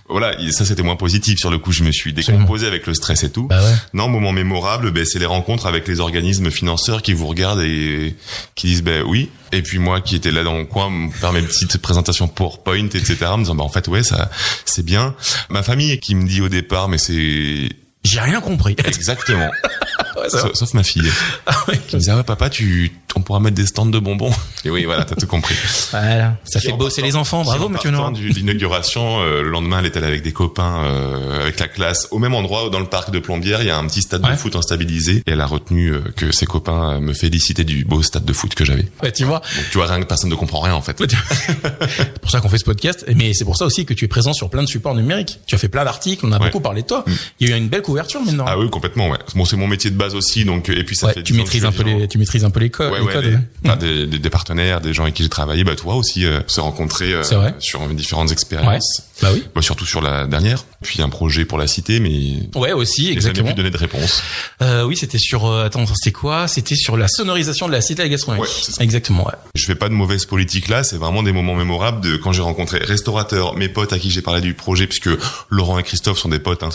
[0.10, 2.94] Voilà, et ça c'était moins positif sur le coup, je me suis décomposé avec le
[2.94, 3.48] stress et tout.
[3.48, 3.76] bah ouais.
[3.94, 8.16] Non, moment mémorable, ben c'est les rencontres avec les organismes financeurs qui vous regardent et
[8.56, 9.30] qui disent ben oui.
[9.52, 13.18] Et puis moi qui étais là dans mon coin, faire mes petites présentations PowerPoint, etc.
[13.26, 14.30] En me disant ben en fait ouais ça
[14.66, 15.16] c'est bien.
[15.50, 17.70] Ma famille qui me dit au départ mais c'est
[18.04, 18.76] J'ai rien compris.
[18.86, 19.50] exactement.
[20.16, 21.10] Ouais, sauf, sauf ma fille
[21.48, 21.78] Ah ouais.
[21.88, 24.32] qui me disait ah ouais papa tu on pourra mettre des stands de bonbons.
[24.64, 25.56] Et oui voilà t'as tout compris.
[25.92, 27.42] Voilà, ça Qui fait bosser les enfants.
[27.44, 31.60] Bravo Mathieu de l'inauguration, euh, le lendemain, elle était allée avec des copains, euh, avec
[31.60, 34.02] la classe, au même endroit, dans le parc de Plombières, il y a un petit
[34.04, 34.32] stade Ouais.
[34.32, 37.84] de foot instabilisé, et elle a retenu euh, que ses copains euh, me félicitaient du
[37.86, 38.88] beau stade de foot que j'avais.
[39.02, 39.40] Ouais, tu vois.
[39.56, 40.98] Donc tu vois, rien que personne ne comprend rien en fait.
[41.00, 44.08] C'est pour ça qu'on fait ce podcast, mais c'est pour ça aussi que tu es
[44.08, 45.40] présent sur plein de supports numériques.
[45.48, 47.04] Tu as fait plein d'articles, on a beaucoup parlé de toi.
[47.40, 47.93] Il y a eu une belle couverture
[48.26, 48.46] maintenant.
[48.48, 49.18] Ah oui, complètement, ouais.
[49.36, 51.40] Bon, c'est mon métier de base aussi, donc et puis ça Ouais, fait tu 10
[51.40, 53.14] ans que maîtrises un peu les, tu maîtrises un peu les, co- Ouais, les ouais,
[53.14, 53.40] codes.
[53.64, 55.64] bah, des, des- des partenaires, des gens avec qui j'ai travaillé.
[55.64, 57.24] Bah toi aussi, euh, on s'est rencontrés euh,
[57.60, 59.02] sur différentes expériences.
[59.22, 59.44] Bah oui.
[59.56, 60.64] Bah, surtout sur la dernière.
[60.82, 63.50] Puis un projet pour la cité, mais Ouais, aussi, j'ai jamais exactement.
[63.50, 64.22] pu donner de réponse.
[64.62, 65.46] Euh, oui, c'était sur.
[65.46, 66.48] euh, attends, c'était quoi?
[66.48, 68.04] C'était sur la sonorisation de la cité.
[68.04, 68.84] Ouais, c'est ça.
[68.84, 69.26] exactement.
[69.26, 69.34] Ouais.
[69.56, 72.42] Je fais pas de mauvaise politique là, c'est vraiment des moments mémorables de quand j'ai
[72.42, 75.10] rencontré restaurateurs, mes potes à qui j'ai parlé du projet, puisque
[75.50, 76.64] Laurent et Christophe sont des potes.
[76.64, 76.70] Hein.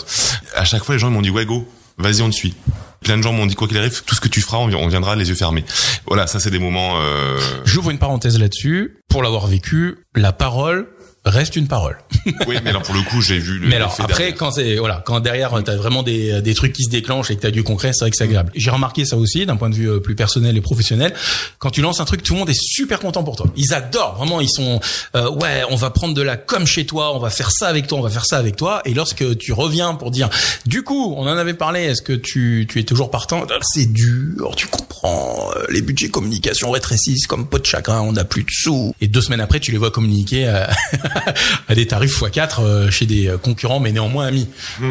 [0.55, 1.67] À chaque fois, les gens m'ont dit ouais go,
[1.97, 2.55] vas-y on te suit.
[3.01, 4.75] Plein de gens m'ont dit quoi qu'il arrive, tout ce que tu feras, on vi-
[4.75, 5.63] on viendra les yeux fermés.
[6.05, 6.99] Voilà, ça c'est des moments.
[7.01, 7.39] Euh...
[7.63, 8.97] J'ouvre une parenthèse là-dessus.
[9.09, 10.87] Pour l'avoir vécu, la parole
[11.25, 11.97] reste une parole.
[12.47, 13.67] oui, mais alors pour le coup, j'ai vu le.
[13.67, 14.35] Mais alors après, derrière.
[14.35, 17.41] quand c'est voilà, quand derrière t'as vraiment des, des trucs qui se déclenchent et que
[17.41, 18.51] t'as du concret, c'est vrai que c'est agréable.
[18.55, 21.13] J'ai remarqué ça aussi d'un point de vue euh, plus personnel et professionnel.
[21.59, 23.47] Quand tu lances un truc, tout le monde est super content pour toi.
[23.55, 24.41] Ils adorent vraiment.
[24.41, 24.79] Ils sont
[25.15, 27.87] euh, ouais, on va prendre de la com chez toi, on va faire ça avec
[27.87, 28.81] toi, on va faire ça avec toi.
[28.85, 30.29] Et lorsque tu reviens pour dire,
[30.65, 31.81] du coup, on en avait parlé.
[31.83, 33.45] Est-ce que tu tu es toujours partant?
[33.61, 35.49] C'est dur, tu comprends.
[35.55, 38.01] euh, Les budgets communication rétrécissent comme pot de chagrin.
[38.01, 38.93] On n'a plus de sous.
[39.01, 40.69] Et deux semaines après, tu les vois communiquer à,
[41.67, 44.47] à des tarifs x4 euh, chez des euh, concurrents, mais néanmoins amis.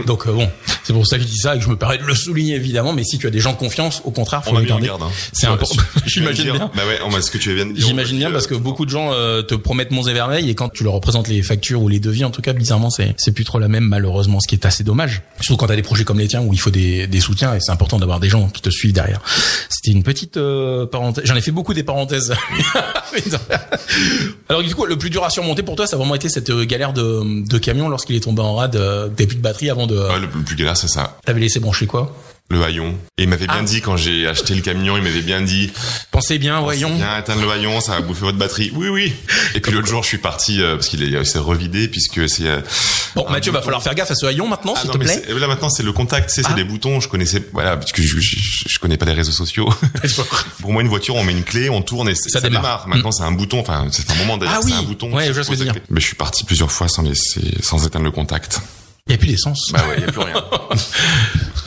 [0.07, 0.49] Donc euh, bon,
[0.85, 2.57] c'est pour ça que je dis ça et que je me permets de le souligner
[2.57, 2.93] évidemment.
[2.93, 4.89] Mais si tu as des gens de confiance, au contraire, faut on les garder.
[4.89, 4.99] Hein.
[5.33, 5.77] C'est important.
[6.07, 6.71] J'imagine bien.
[6.75, 7.87] Bah ouais, on va- ce que tu viens de dire.
[7.87, 10.85] J'imagine bien parce que beaucoup de gens te promettent monts et merveilles et quand tu
[10.85, 13.59] leur représentes les factures ou les devis, en tout cas, bizarrement, c'est c'est plus trop
[13.59, 15.23] la même malheureusement, ce qui est assez dommage.
[15.41, 17.61] Surtout quand t'as des projets comme les tiens où il faut des, des soutiens et
[17.61, 19.21] c'est important d'avoir des gens qui te suivent derrière.
[19.69, 21.25] C'était une petite euh, parenthèse.
[21.27, 22.33] J'en ai fait beaucoup des parenthèses.
[24.49, 26.51] Alors du coup, le plus dur à surmonter pour toi, ça a vraiment été cette
[26.51, 28.77] euh, galère de, de camion lorsqu'il est tombé en rade.
[28.77, 29.97] Euh, T'avais plus de batterie avant de.
[29.97, 31.19] Ouais, le, le plus galère, c'est ça.
[31.25, 32.17] T'avais laissé brancher quoi?
[32.51, 32.97] Le haillon.
[33.19, 33.63] Et il m'avait bien Ah.
[33.63, 35.71] dit quand j'ai acheté le camion, il m'avait bien dit.
[36.11, 36.95] Pensez bien, voyons.
[36.97, 38.73] Bien éteindre le haillon, ça va bouffer votre batterie.
[38.75, 39.13] Oui, oui.
[39.55, 42.27] Et puis l'autre jour, je suis parti euh, parce qu'il est- il s'est revidé puisque
[42.29, 42.47] c'est.
[42.47, 42.61] euh,
[43.15, 45.23] Bon, Mathieu, va falloir faire gaffe à ce haillon maintenant, Ah s'il te plaît.
[45.29, 46.53] là maintenant c'est le contact, c'est Ah.
[46.55, 47.01] des boutons.
[47.01, 49.69] Je connaissais, voilà, parce que je, je, je connais pas les réseaux sociaux.
[50.61, 52.63] Pour moi, une voiture, on met une clé, on tourne et Ça ça, démarre.
[52.63, 52.89] démarre.
[52.89, 53.61] Maintenant, c'est un bouton.
[53.61, 54.57] Enfin, c'est un moment d'ailleurs.
[54.59, 54.73] Ah oui.
[54.73, 55.13] C'est un bouton.
[55.13, 55.41] Ouais, je.
[55.91, 58.61] Mais je suis parti plusieurs fois sans laisser, sans éteindre le contact.
[59.09, 59.71] Il y a plus d'essence.
[59.73, 60.45] Bah ouais, y a plus rien.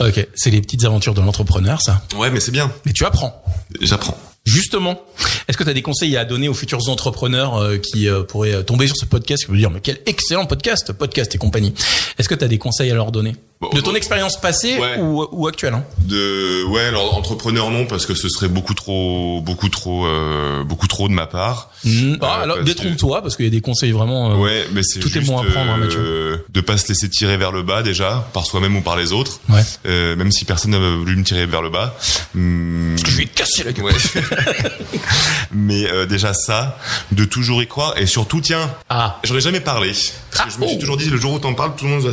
[0.00, 2.02] Ok, c'est les petites aventures de l'entrepreneur, ça.
[2.16, 2.72] Ouais, mais c'est bien.
[2.84, 3.40] Mais tu apprends.
[3.80, 4.18] J'apprends.
[4.44, 5.00] Justement,
[5.46, 8.54] est-ce que tu as des conseils à donner aux futurs entrepreneurs euh, qui euh, pourraient
[8.54, 11.72] euh, tomber sur ce podcast, qui vont dire mais quel excellent podcast, podcast et compagnie.
[12.18, 13.36] Est-ce que tu as des conseils à leur donner?
[13.62, 14.98] Bon, De ton expérience passée Ouais.
[14.98, 19.40] ou, ou actuelle hein De ouais, alors entrepreneur non parce que ce serait beaucoup trop,
[19.40, 21.70] beaucoup trop, euh, beaucoup trop de ma part.
[21.84, 24.32] Ah, Euh, Alors détrompe-toi parce qu'il y a des conseils vraiment.
[24.32, 25.98] euh, Ouais, mais c'est tout est bon à prendre, hein, Mathieu.
[26.00, 29.12] euh, de pas se laisser tirer vers le bas déjà, par soi-même ou par les
[29.12, 29.38] autres.
[29.48, 29.62] Ouais.
[29.86, 31.94] Euh, même si personne n'a voulu me tirer vers le bas.
[32.34, 33.84] Hum, Je vais casser la gueule.
[33.84, 33.92] ouais.
[35.52, 36.78] mais euh, déjà ça,
[37.12, 39.88] de toujours y croire et surtout tiens, Ah, J'en ai jamais parlé.
[39.90, 40.80] Parce que Ah, je me suis oh.
[40.80, 42.12] toujours dit, le jour où t'en parles, tout le monde va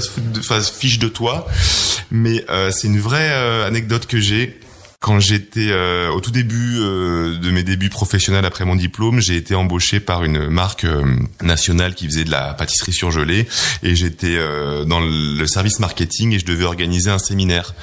[0.61, 1.38] se fiche de toi.
[2.11, 4.59] Mais euh, c'est une vraie euh, anecdote que j'ai.
[5.01, 9.37] Quand j'étais euh, au tout début euh, de mes débuts professionnels après mon diplôme, j'ai
[9.37, 13.47] été embauché par une marque euh, nationale qui faisait de la pâtisserie surgelée
[13.81, 17.75] et j'étais euh, dans le service marketing et je devais organiser un séminaire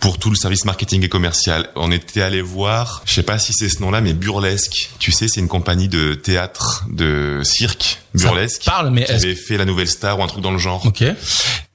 [0.00, 1.68] pour tout le service marketing et commercial.
[1.76, 4.88] On était allé voir, je sais pas si c'est ce nom-là, mais Burlesque.
[4.98, 9.34] Tu sais, c'est une compagnie de théâtre, de cirque Ça burlesque parle, mais qui avait
[9.34, 10.86] fait la nouvelle star ou un truc dans le genre.
[10.86, 11.02] ok.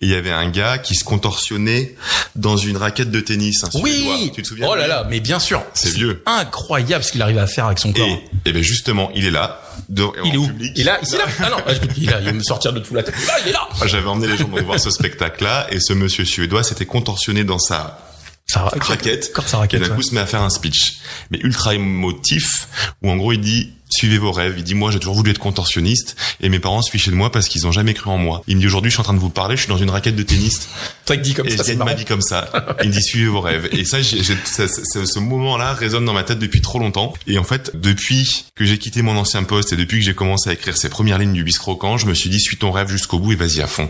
[0.02, 1.94] Et il y avait un gars qui se contorsionnait
[2.38, 3.66] dans une raquette de tennis.
[3.70, 3.82] Suédois.
[3.84, 4.32] Oui.
[4.34, 5.64] Tu te souviens Oh là là, mais bien sûr.
[5.74, 6.24] C'est vieux.
[6.26, 8.08] Incroyable ce qu'il arrive à faire avec son corps.
[8.08, 9.62] Et, et ben justement, il est là.
[9.90, 10.72] de- il est où public.
[10.76, 11.26] Il est là, ici là.
[11.40, 11.58] Ah non,
[11.98, 13.16] il est là, il va me sortir de tout la tête.
[13.28, 13.68] Là, il est là.
[13.86, 17.60] J'avais emmené les gens donc voir ce spectacle-là et ce monsieur suédois s'était contorsionné dans
[17.60, 18.00] sa
[18.48, 19.30] Ça raquette.
[19.32, 19.96] Encore sa Et d'un ouais.
[19.96, 20.98] coup se met à faire un speech,
[21.32, 22.68] mais ultra émotif,
[23.04, 24.56] où en gros il dit suivez vos rêves.
[24.58, 27.32] Il dit moi j'ai toujours voulu être contorsionniste et mes parents se fichaient de moi
[27.32, 28.42] parce qu'ils ont jamais cru en moi.
[28.48, 29.90] Il me dit aujourd'hui je suis en train de vous parler, je suis dans une
[29.90, 30.68] raquette de tennis
[31.06, 32.50] Toi dis comme et ça, je c'est gagne ma vie comme ça.
[32.84, 33.68] Il me dit suivez vos rêves.
[33.72, 37.14] Et ça, j'ai, j'ai- ça- ça- ce moment-là résonne dans ma tête depuis trop longtemps.
[37.28, 40.50] Et en fait, depuis que j'ai quitté mon ancien poste et depuis que j'ai commencé
[40.50, 42.90] à écrire ces premières lignes du bis croquant, je me suis dit suis ton rêve
[42.90, 43.90] jusqu'au bout et vas-y à fond.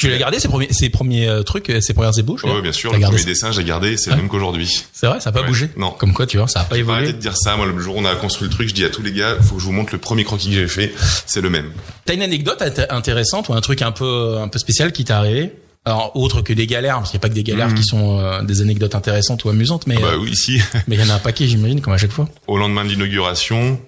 [0.00, 2.72] Tu l'as gardé ces premiers, ces premiers euh, trucs, euh, ces premières ébauches là bien
[2.72, 4.68] sûr, le premier dessin j'ai gardé, c'est le même qu'aujourd'hui.
[4.92, 5.70] C'est vrai, ça a pas bougé.
[5.76, 5.90] non.
[5.90, 7.12] Comme quoi, tu vois, ça a pas Arrêtez évolué.
[7.12, 7.56] de dire ça.
[7.56, 9.36] Moi, le jour où on a construit le truc, je dis à tous les gars,
[9.40, 10.92] faut que je vous montre le premier croquis que j'ai fait.
[11.26, 11.70] C'est le même.
[12.04, 15.12] T'as une anecdote int- intéressante ou un truc un peu, un peu spécial qui t'est
[15.12, 15.52] arrivé?
[15.86, 17.74] Alors, autre que des galères, parce qu'il n'y a pas que des galères Mhm.
[17.74, 20.96] qui sont euh, des anecdotes intéressantes ou amusantes, mais Ah bah euh, oui, ici, mais
[20.96, 22.28] il y en a un paquet, j'imagine, comme à chaque fois.
[22.48, 23.80] au lendemain de l'inauguration,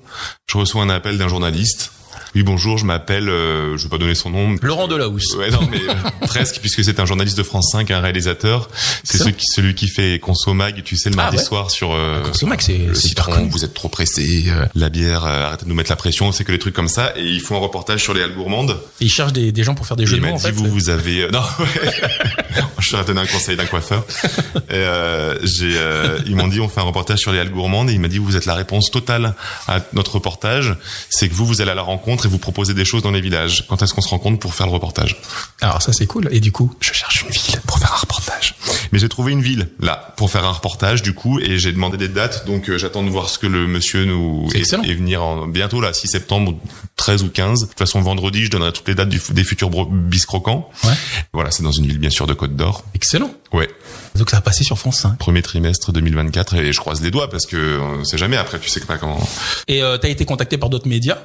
[0.50, 1.92] je reçois un appel d'un journaliste.
[2.34, 4.56] Oui, bonjour, je m'appelle, euh, je vais pas donner son nom.
[4.62, 5.34] Laurent Delahousse.
[5.36, 5.92] Ouais, non, mais euh,
[6.26, 8.70] presque, puisque c'est un journaliste de France 5, un réalisateur.
[9.04, 11.42] C'est celui qui, celui qui fait Consomag, tu sais, le mardi ouais.
[11.42, 15.64] soir sur euh, Consomag, c'est- le citron, vous êtes trop pressé, euh, la bière, arrêtez
[15.64, 17.12] de nous mettre la pression, c'est que les trucs comme ça.
[17.16, 18.78] Et ils font un reportage sur les halles gourmandes.
[19.02, 20.52] Et il cherche des, des gens pour faire des jeux de mots, en dit, fait.
[20.52, 21.28] vous, vous avez...
[21.32, 21.90] Non, ouais.
[22.78, 24.04] je suis donner un conseil d'un coiffeur.
[24.70, 24.84] Et,
[25.42, 25.76] j'ai,
[26.26, 27.90] ils m'ont dit, on fait un reportage sur les halles gourmandes.
[27.90, 29.34] Et il m'a dit, vous êtes la réponse totale
[29.68, 30.74] à notre reportage.
[31.10, 33.20] C'est que vous, vous allez à la rencontre et vous proposez des choses dans les
[33.20, 33.64] villages.
[33.68, 35.16] Quand est-ce qu'on se rencontre pour faire le reportage?
[35.60, 36.28] Alors ça, c'est cool.
[36.32, 38.54] Et du coup, Je cherche une ville pour faire un reportage.
[38.92, 41.96] Mais j'ai trouvé une ville, là, pour faire un reportage, du coup, et j'ai demandé
[41.96, 42.46] des dates.
[42.46, 44.48] Donc, euh, j'attends de voir ce que le monsieur nous...
[44.54, 44.82] Excellent.
[44.82, 46.54] Et venir en, bientôt, là, 6 septembre,
[46.96, 47.60] 13 ou 15.
[47.60, 50.68] De toute façon, vendredi, je donnerai toutes les dates du- des futurs bis croquants.
[50.84, 50.92] Ouais.
[51.32, 52.84] Voilà, c'est dans une ville bien sûr de Côte d'Or.
[52.94, 53.30] excellent.
[53.52, 53.68] Ouais,
[54.16, 55.18] Donc ça a passé sur France 5.
[55.18, 58.70] premier trimestre 2024 et je croise les doigts parce que on sait jamais après, tu
[58.70, 59.20] sais pas comment.
[59.68, 61.18] Et euh, t'as été contacté par d'autres médias?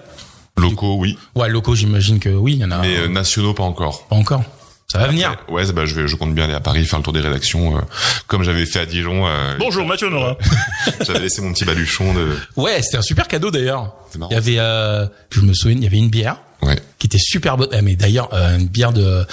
[0.58, 1.17] Locaux, oui.
[1.36, 2.80] Ouais, locaux, j'imagine que oui, il y en a.
[2.80, 4.08] Mais euh, nationaux, pas encore.
[4.08, 4.43] Pas encore.
[4.91, 5.36] Ça va venir.
[5.50, 7.78] Ouais, bah, je, vais, je compte bien aller à Paris faire le tour des rédactions,
[7.78, 7.82] euh,
[8.28, 9.28] comme j'avais fait à Dijon.
[9.28, 10.38] euh, Bonjour Mathieu Nora.
[11.06, 12.30] J'avais laissé mon petit baluchon de.
[12.56, 13.93] Ouais, c'était un super cadeau d'ailleurs.
[14.12, 14.32] C'est marrant.
[14.32, 16.80] Il y avait, euh, je me souviens, il y avait une bière Ouais.
[17.00, 17.67] qui était super bonne.
[17.74, 19.26] Ah, mais d'ailleurs, euh, une bière de,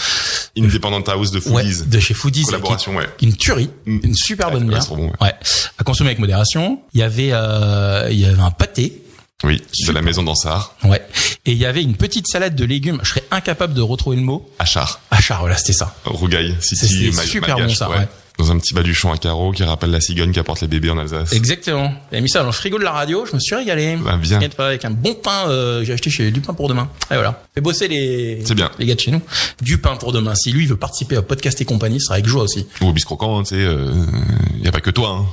[0.58, 1.86] Independent House de ouais, Foodies.
[1.88, 2.44] de chez Foodies.
[2.46, 3.06] Collaboration, ouais.
[3.22, 3.98] Une tuerie, Mm.
[4.02, 4.92] une super bonne Ouais, bière.
[4.92, 5.10] ouais.
[5.20, 5.32] ouais.
[5.78, 6.80] À consommer avec modération.
[6.94, 9.03] Il y avait, euh, il y avait un pâté.
[9.44, 9.94] Oui, de Super.
[9.94, 11.00] la maison d'Ansart, Ouais.
[11.46, 12.98] Et il y avait une petite salade de légumes.
[13.02, 14.48] Je serais incapable de retrouver le mot.
[14.58, 15.94] Achard, Achard, voilà, c'était ça.
[16.04, 18.08] Rougail, C'est- City, c'est Ma- super Malgache, bon, ça, ouais.
[18.36, 20.98] Dans un petit baluchon à carreaux qui rappelle la cigogne qui apporte les bébés en
[20.98, 21.32] Alsace.
[21.34, 21.94] Exactement.
[22.10, 23.24] J'ai mis ça dans le frigo de la radio.
[23.30, 23.96] Je me suis régalé.
[23.96, 24.40] Bah, bien.
[24.48, 25.44] Pas, avec un bon pain.
[25.48, 26.88] Euh, j'ai acheté chez du pain pour demain.
[27.12, 27.44] Et voilà.
[27.54, 28.42] Fais bosser les.
[28.44, 28.72] C'est bien.
[28.80, 29.22] Les gars de chez nous.
[29.62, 30.34] Du pain pour demain.
[30.34, 32.66] Si lui veut participer à podcast et compagnie, ce sera avec joie aussi.
[32.80, 33.68] Ou au biscroquant, hein, tu sais,
[34.56, 35.10] il y a pas que toi.
[35.20, 35.26] Hein.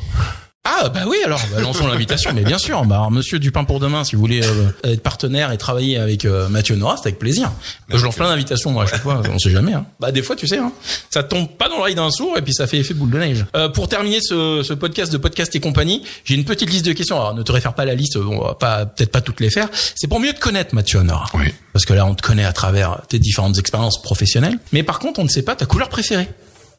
[0.64, 2.32] Ah bah oui alors bah, lançons l'invitation.
[2.36, 5.02] Mais bien sûr bah alors, monsieur du pain pour demain si vous voulez euh, être
[5.02, 7.52] partenaire et travailler avec euh, Mathieu Nora c'est avec plaisir.
[7.90, 9.88] Je lance plein d'invitations moi à chaque fois on sait jamais hein.
[10.00, 10.72] bah des fois tu sais hein,
[11.10, 13.46] ça tombe pas dans l'oreille d'un sourd et puis ça fait effet boule de neige.
[13.56, 16.94] Euh, pour terminer ce, ce podcast de podcast et compagnie j'ai une petite liste de
[16.94, 17.16] questions.
[17.16, 19.50] Alors ne te réfère pas à la liste on va pas peut-être pas toutes les
[19.50, 19.68] faire.
[19.74, 21.26] C'est pour mieux te connaître Mathieu Nora.
[21.34, 21.52] Oui.
[21.74, 24.60] parce que là on te connaît à travers tes différentes expériences professionnelles.
[24.74, 26.30] Mais par contre on ne sait pas ta couleur préférée.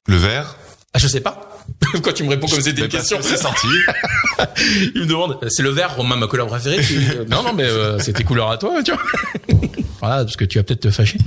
[0.06, 0.56] Le verre.
[0.94, 1.48] ah je sais pas
[2.02, 3.66] quand tu me réponds comme c'était une question que C'est sorti.
[4.94, 6.80] il me demande, c'est le vert, Romain, ma couleur préférée.
[6.80, 9.02] Euh, non, non, mais euh, c'est tes couleurs à toi, tu vois.
[10.00, 11.18] voilà, parce que tu vas peut-être te fâcher.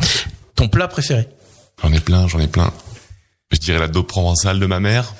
[0.55, 1.27] Ton plat préféré,
[1.83, 2.71] J'en ai plein, j'en ai plein.
[3.51, 5.13] Je dirais la dope provençale de ma mère.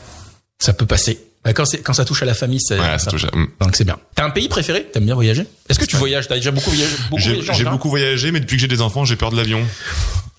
[0.60, 1.20] ça peut passer.
[1.48, 3.48] Euh, Quand, ça touche à la famille, c'est Ouais, ça touche à- hum.
[3.60, 3.98] donc c'est bien.
[4.16, 4.86] T'as un pays préféré?
[4.92, 5.46] T'aimes bien voyager?
[5.70, 6.28] Est-ce que tu voyages?
[6.28, 9.32] T'as déjà beaucoup voyagé J'ai beaucoup voyagé, mais depuis que j'ai des enfants, j'ai peur
[9.32, 9.64] de l'avion.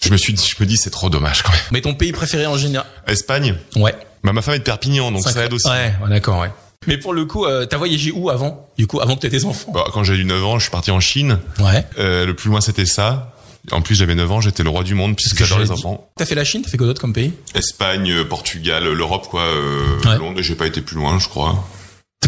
[0.02, 1.60] Je me suis dit, je me dis, c'est trop dommage quand même.
[1.70, 2.86] Mais ton pays préféré en général?
[3.06, 3.54] Espagne.
[3.76, 3.94] Ouais.
[4.26, 5.68] Bah, ma femme est de Perpignan, donc ça aide aussi.
[5.68, 6.50] Ouais, ouais, d'accord, ouais.
[6.88, 9.44] Mais pour le coup, euh, t'as voyagé où avant Du coup, avant que t'aies tes
[9.44, 9.72] enfants?
[9.72, 11.38] Bah, quand j'ai eu 9 ans, je suis parti en Chine.
[11.60, 11.84] Ouais.
[11.98, 13.32] Euh, le plus loin, c'était ça.
[13.72, 16.08] En plus, j'avais 9 ans, j'étais le roi du monde puisque j'adore les enfants.
[16.16, 17.32] T'as fait la Chine T'as fait quoi d'autre comme pays?
[17.54, 19.42] Espagne, euh, Portugal, l'Europe, quoi.
[19.42, 20.18] Euh, Ouais.
[20.18, 21.64] Londres, j'ai pas été plus loin, je crois.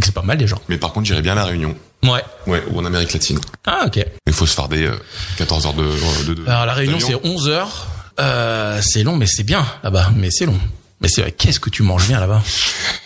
[0.03, 0.57] C'est pas mal déjà.
[0.69, 1.77] Mais par contre, j'irais bien à la Réunion.
[2.05, 2.23] Ouais.
[2.47, 3.41] Ouais, ou en Amérique latine.
[3.67, 4.05] Ah, ok.
[4.27, 4.97] Il faut se farder euh,
[5.37, 5.85] 14 heures de,
[6.29, 7.35] de, de Alors la réunion c'est d'avion.
[7.35, 7.87] 11 heures.
[8.21, 10.11] Euh, c'est long mais c'est bien là-bas.
[10.17, 10.59] Mais c'est long.
[11.01, 12.43] Mais c'est vrai, qu'est-ce que tu manges bien là-bas?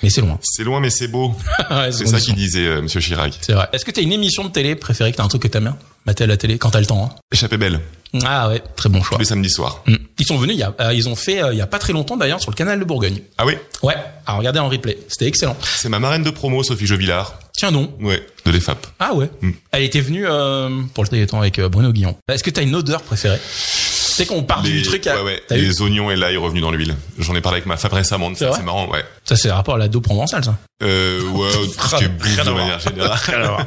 [0.02, 0.38] Mais c'est loin.
[0.42, 1.34] C'est loin, mais c'est beau.
[1.70, 3.38] Ouais, C'est ça qu'il disait, euh, Monsieur Chirac.
[3.42, 3.68] C'est vrai.
[3.72, 5.76] Est-ce que t'as une émission de télé préférée, que t'as un truc que t'aimes bien?
[6.06, 7.04] Mater à la télé quand t'as le temps.
[7.04, 7.80] Hein Échappée belle,
[8.24, 9.16] ah ouais, très bon choix.
[9.16, 9.82] tous les samedis soirs.
[9.86, 9.94] Mm.
[10.18, 11.78] Ils sont venus, il y a, euh, ils ont fait euh, il y a pas
[11.78, 13.20] très longtemps d'ailleurs sur le canal de Bourgogne.
[13.38, 13.94] Ah oui, Ouais,
[14.26, 14.98] à regarder en replay.
[15.08, 15.56] C'était excellent.
[15.62, 17.38] c'est ma marraine de promo, Sophie Jovillard.
[17.56, 17.94] Tiens non.
[18.00, 18.86] Ouais, de l'EFAP.
[18.98, 19.30] Ah ouais.
[19.40, 19.50] Mm.
[19.70, 22.16] Elle était venue euh, pour le téléthon avec Bruno Guillon.
[22.28, 23.40] Est-ce que t'as une odeur préférée?
[24.12, 25.16] Tu sais qu'on part Les, du truc à...
[25.16, 26.94] ouais, ouais, les oignons et l'ail revenus dans l'huile.
[27.18, 28.30] J'en ai parlé avec ma femme récemment.
[28.30, 29.02] de C'est ça, vrai C'est marrant, ouais.
[29.24, 30.54] Ça c'est rapport à la dos provençale ça.
[30.82, 33.66] Euh, ouais, tout ce qui est bouffe Rien à de manière générale.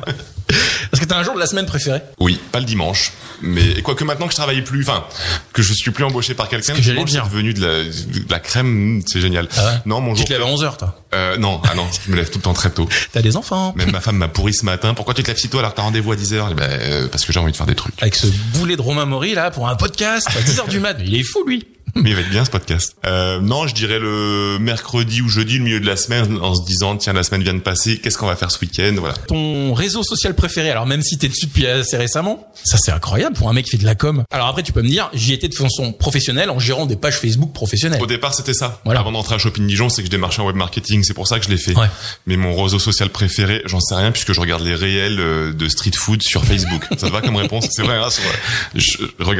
[1.06, 3.12] Que t'as un jour de la semaine préféré Oui, pas le dimanche.
[3.44, 5.06] Mais quoique maintenant que je travaille plus, enfin
[5.54, 8.40] que je suis plus embauché par quelqu'un, que dimanche, c'est devenu de la, de la
[8.40, 9.48] crème, c'est génial.
[9.56, 10.28] Ah ouais Non, mon Tu jour.
[10.28, 11.00] te lèves à 11h toi.
[11.14, 12.90] Euh, non, ah non, je me lève tout le temps très tôt.
[13.12, 13.74] T'as des enfants.
[13.76, 14.96] Même ma femme m'a pourri ce matin.
[14.96, 17.24] Pourquoi tu te lèves si tôt alors que t'as rendez-vous à 10h ben, euh, Parce
[17.24, 18.02] que j'ai envie de faire des trucs.
[18.02, 18.26] Avec ce
[18.58, 20.98] boulet de Romain Maury là pour un podcast à 10h du mat.
[21.06, 21.68] Il est fou lui.
[21.96, 22.96] Mais il va être bien ce podcast.
[23.06, 26.66] Euh, non, je dirais le mercredi ou jeudi, le milieu de la semaine, en se
[26.66, 29.16] disant tiens la semaine vient de passer, qu'est-ce qu'on va faire ce week-end Voilà.
[29.28, 33.36] Ton réseau social préféré, alors même si t'es dessus depuis assez récemment, ça c'est incroyable
[33.36, 34.24] pour un mec qui fait de la com.
[34.30, 37.16] Alors après tu peux me dire, j'y étais de façon professionnelle en gérant des pages
[37.18, 38.02] Facebook professionnelles.
[38.02, 38.82] Au départ, c'était ça.
[38.84, 39.00] Voilà.
[39.00, 41.04] Avant d'entrer à Shopping Dijon, c'est que je démarchais en web marketing.
[41.04, 41.78] C'est pour ça que je l'ai fait.
[41.78, 41.88] Ouais.
[42.28, 45.68] Mais mon réseau social préféré, j'en sais rien puisque je regarde les réels euh, de
[45.70, 46.86] street food sur Facebook.
[46.98, 47.68] ça te va comme réponse?
[47.72, 47.96] C'est vrai.
[47.96, 48.36] Hein, vrai.
[48.76, 48.98] Je,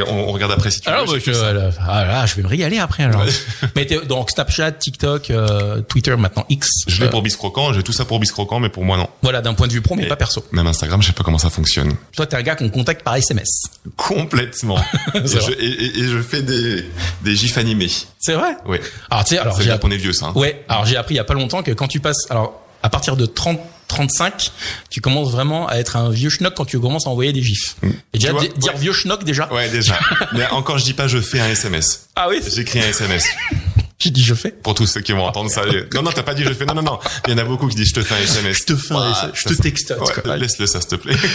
[0.08, 1.18] on, regarde après si tu Alors veux.
[1.18, 3.24] bah, je, euh, ah là, je vais me régaler après alors.
[3.76, 6.68] Mais t'es donc Snapchat, TikTok, euh, Twitter maintenant X.
[6.86, 9.08] Je l'ai Euh, pour Biscroquant, j'ai tout ça pour Biscroquant, mais pour moi non.
[9.22, 10.44] Voilà, d'un point de vue pro mais Et- pas perso.
[10.52, 11.94] Même Instagram, je sais pas comment ça fonctionne.
[12.16, 13.48] Toi t'es un gars qu'on contacte par SMS.
[13.96, 14.78] Complètement.
[15.14, 15.52] et, je, vrai.
[15.58, 16.84] et, et- et je fais des,
[17.22, 17.90] des gifs animés.
[18.18, 18.80] C'est vrai Ouais.
[19.10, 20.26] Alors tu sais, alors C'est bien qu'on est vieux, ça.
[20.26, 20.32] hein.
[20.34, 22.88] Ouais, alors j'ai appris il y a pas longtemps que quand tu passes, alors à
[22.88, 24.50] partir de 30, 35,
[24.90, 27.76] tu commences vraiment à être un vieux schnock quand tu commences à envoyer des gifs.
[28.12, 28.36] Et déjà Mm.
[28.36, 28.80] Vois, di- dire ouais.
[28.80, 29.52] vieux schnock déjà.
[29.52, 29.98] Ouais, déjà.
[30.32, 32.08] mais encore, je dis pas je fais un SMS.
[32.16, 33.24] Ah oui, J'écris un SMS.
[33.98, 34.50] j'ai dit je fais.
[34.50, 35.62] Pour tous ceux qui vont entendre ça.
[35.94, 36.66] Non, non, t'as pas dit je fais.
[36.66, 36.98] Non, non, non.
[37.26, 38.58] Il y en a beaucoup qui disent je te fais un SMS.
[38.58, 40.38] Je te fais un SMS, je te textote, Ouais.
[40.38, 41.16] Laisse-le ça, s'il te plaît.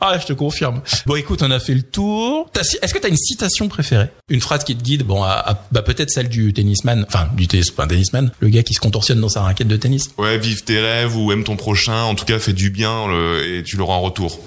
[0.00, 0.82] Ah, je te confirme.
[1.06, 2.50] Bon, écoute, on a fait le tour.
[2.82, 4.08] Est-ce que t'as une citation préférée?
[4.28, 7.48] Une phrase qui te guide Bon, à- à- bah peut-être celle du tennisman, enfin du
[7.48, 10.10] tennis, pas un tennisman, le gars qui se contorsionne dans sa raquette de tennis.
[10.18, 12.02] Ouais, vive tes rêves ou aime ton prochain.
[12.02, 14.38] En tout cas, fais du bien le- et tu l'auras en retour.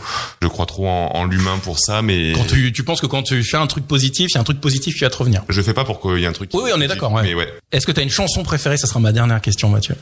[0.41, 3.23] Je crois trop en, en l'humain pour ça, mais Quand tu, tu penses que quand
[3.23, 5.43] tu fais un truc positif, il y a un truc positif qui va te revenir.
[5.49, 6.51] je fais pas pour qu'il y ait un truc.
[6.53, 7.23] Oui, oui, on est d'accord, ouais.
[7.23, 7.48] Mais ouais.
[7.71, 8.77] Est-ce que t'as une chanson préférée?
[8.77, 9.95] Ça sera ma dernière question, Mathieu.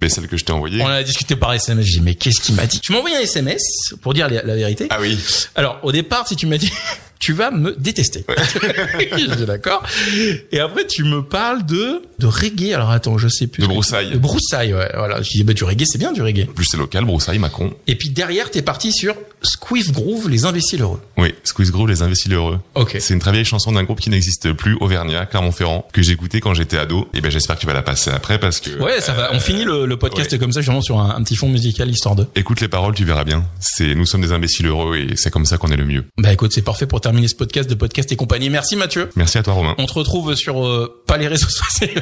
[0.00, 0.80] Mais celle que je t'ai envoyée.
[0.82, 1.84] On en a discuté par SMS.
[1.84, 2.78] J'ai dit mais qu'est-ce qu'il m'a dit?
[2.80, 3.62] Tu m'as envoyé un SMS
[4.00, 4.86] pour dire la, la vérité.
[4.90, 5.18] Ah oui.
[5.56, 6.72] Alors au départ, si tu m'as dit
[7.28, 8.24] tu vas me détester.
[9.46, 9.82] D'accord.
[10.50, 12.72] Et après, tu me parles de de reggae.
[12.74, 13.62] Alors attends, je sais plus.
[13.62, 14.10] De broussailles.
[14.10, 14.90] De broussailles, ouais.
[14.94, 15.22] Voilà.
[15.22, 16.46] Je dis bah du reggae, c'est bien du reggae.
[16.48, 17.72] En plus c'est local, broussailles, Macron.
[17.86, 21.00] Et puis derrière, t'es parti sur Squeeze Groove, les imbéciles heureux.
[21.16, 22.58] Oui, Squeeze Groove, les imbéciles heureux.
[22.74, 22.96] Ok.
[22.98, 26.54] C'est une très vieille chanson d'un groupe qui n'existe plus, Auvergnat, Clermont-Ferrand, que j'écoutais quand
[26.54, 27.08] j'étais ado.
[27.14, 28.70] Et ben j'espère que tu vas la passer après parce que.
[28.82, 29.30] Ouais, ça va.
[29.32, 30.38] On finit le, le podcast ouais.
[30.38, 32.26] comme ça, justement sur un, un petit fond musical histoire de.
[32.34, 33.44] Écoute les paroles, tu verras bien.
[33.60, 36.04] C'est nous sommes des imbéciles heureux et c'est comme ça qu'on est le mieux.
[36.16, 38.50] Bah écoute, c'est parfait pour terminer ce podcast de podcast et compagnie.
[38.50, 39.10] Merci Mathieu.
[39.16, 39.74] Merci à toi Romain.
[39.78, 41.88] On te retrouve sur euh, pas les réseaux sociaux.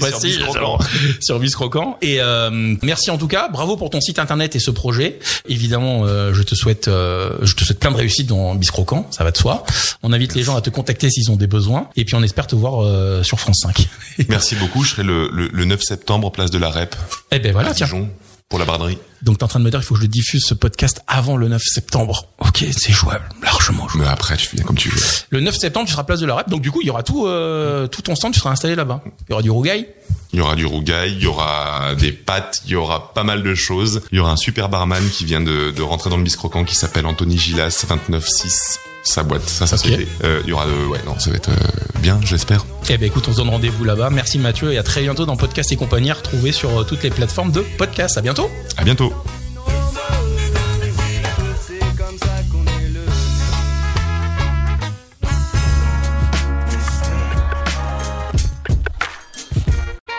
[0.00, 0.78] Ouais, sur si, Croquant.
[1.20, 1.98] sur Vice Croquant.
[2.02, 2.50] Et euh,
[2.82, 5.18] merci en tout cas, bravo pour ton site internet et ce projet.
[5.48, 9.24] Évidemment, euh, je te souhaite, je te souhaite plein de réussite dans Vice Croquant, ça
[9.24, 9.64] va de soi.
[10.02, 11.88] On invite les gens à te contacter s'ils ont des besoins.
[11.96, 13.88] Et puis on espère te voir sur France 5.
[14.28, 14.84] Merci beaucoup.
[14.84, 16.94] Je serai le, le, le 9 septembre, place de la Rep,
[17.32, 17.86] Eh ben voilà, à tiens.
[17.86, 18.08] Dijon,
[18.50, 18.98] pour la braderie.
[19.22, 21.36] Donc t'es en train de me dire, il faut que je diffuse ce podcast avant
[21.36, 22.26] le 9 septembre.
[22.40, 24.04] Ok, c'est jouable, largement jouable.
[24.04, 25.00] Mais après, tu fais comme tu veux.
[25.30, 26.50] Le 9 septembre, tu seras place de la Rep.
[26.50, 29.02] Donc du coup, il y aura tout, euh, tout ton stand, tu seras installé là-bas.
[29.06, 29.86] Il y aura du rougail.
[30.32, 33.42] Il y aura du rougail, il y aura des pâtes, il y aura pas mal
[33.44, 34.02] de choses.
[34.10, 36.74] Il y aura un super barman qui vient de, de rentrer dans le biscroquant qui
[36.74, 38.80] s'appelle Anthony Gilas 296.
[39.02, 40.06] Sa boîte, se fait.
[40.24, 42.66] Euh, il y aura de, ouais, non, ça va être euh, bien, j'espère.
[42.90, 44.10] Eh ben écoute, on se donne rendez-vous là-bas.
[44.10, 47.10] Merci Mathieu et à très bientôt dans Podcast et compagnie, retrouvé sur euh, toutes les
[47.10, 48.18] plateformes de podcast.
[48.18, 48.50] À bientôt.
[48.76, 49.12] À bientôt.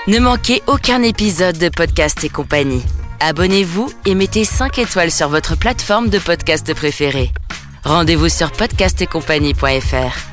[0.08, 2.82] Ne manquez aucun épisode de Podcast et compagnie.
[3.20, 7.32] Abonnez-vous et mettez 5 étoiles sur votre plateforme de podcast préférée.
[7.84, 10.31] Rendez-vous sur podcastetcompagnie.fr.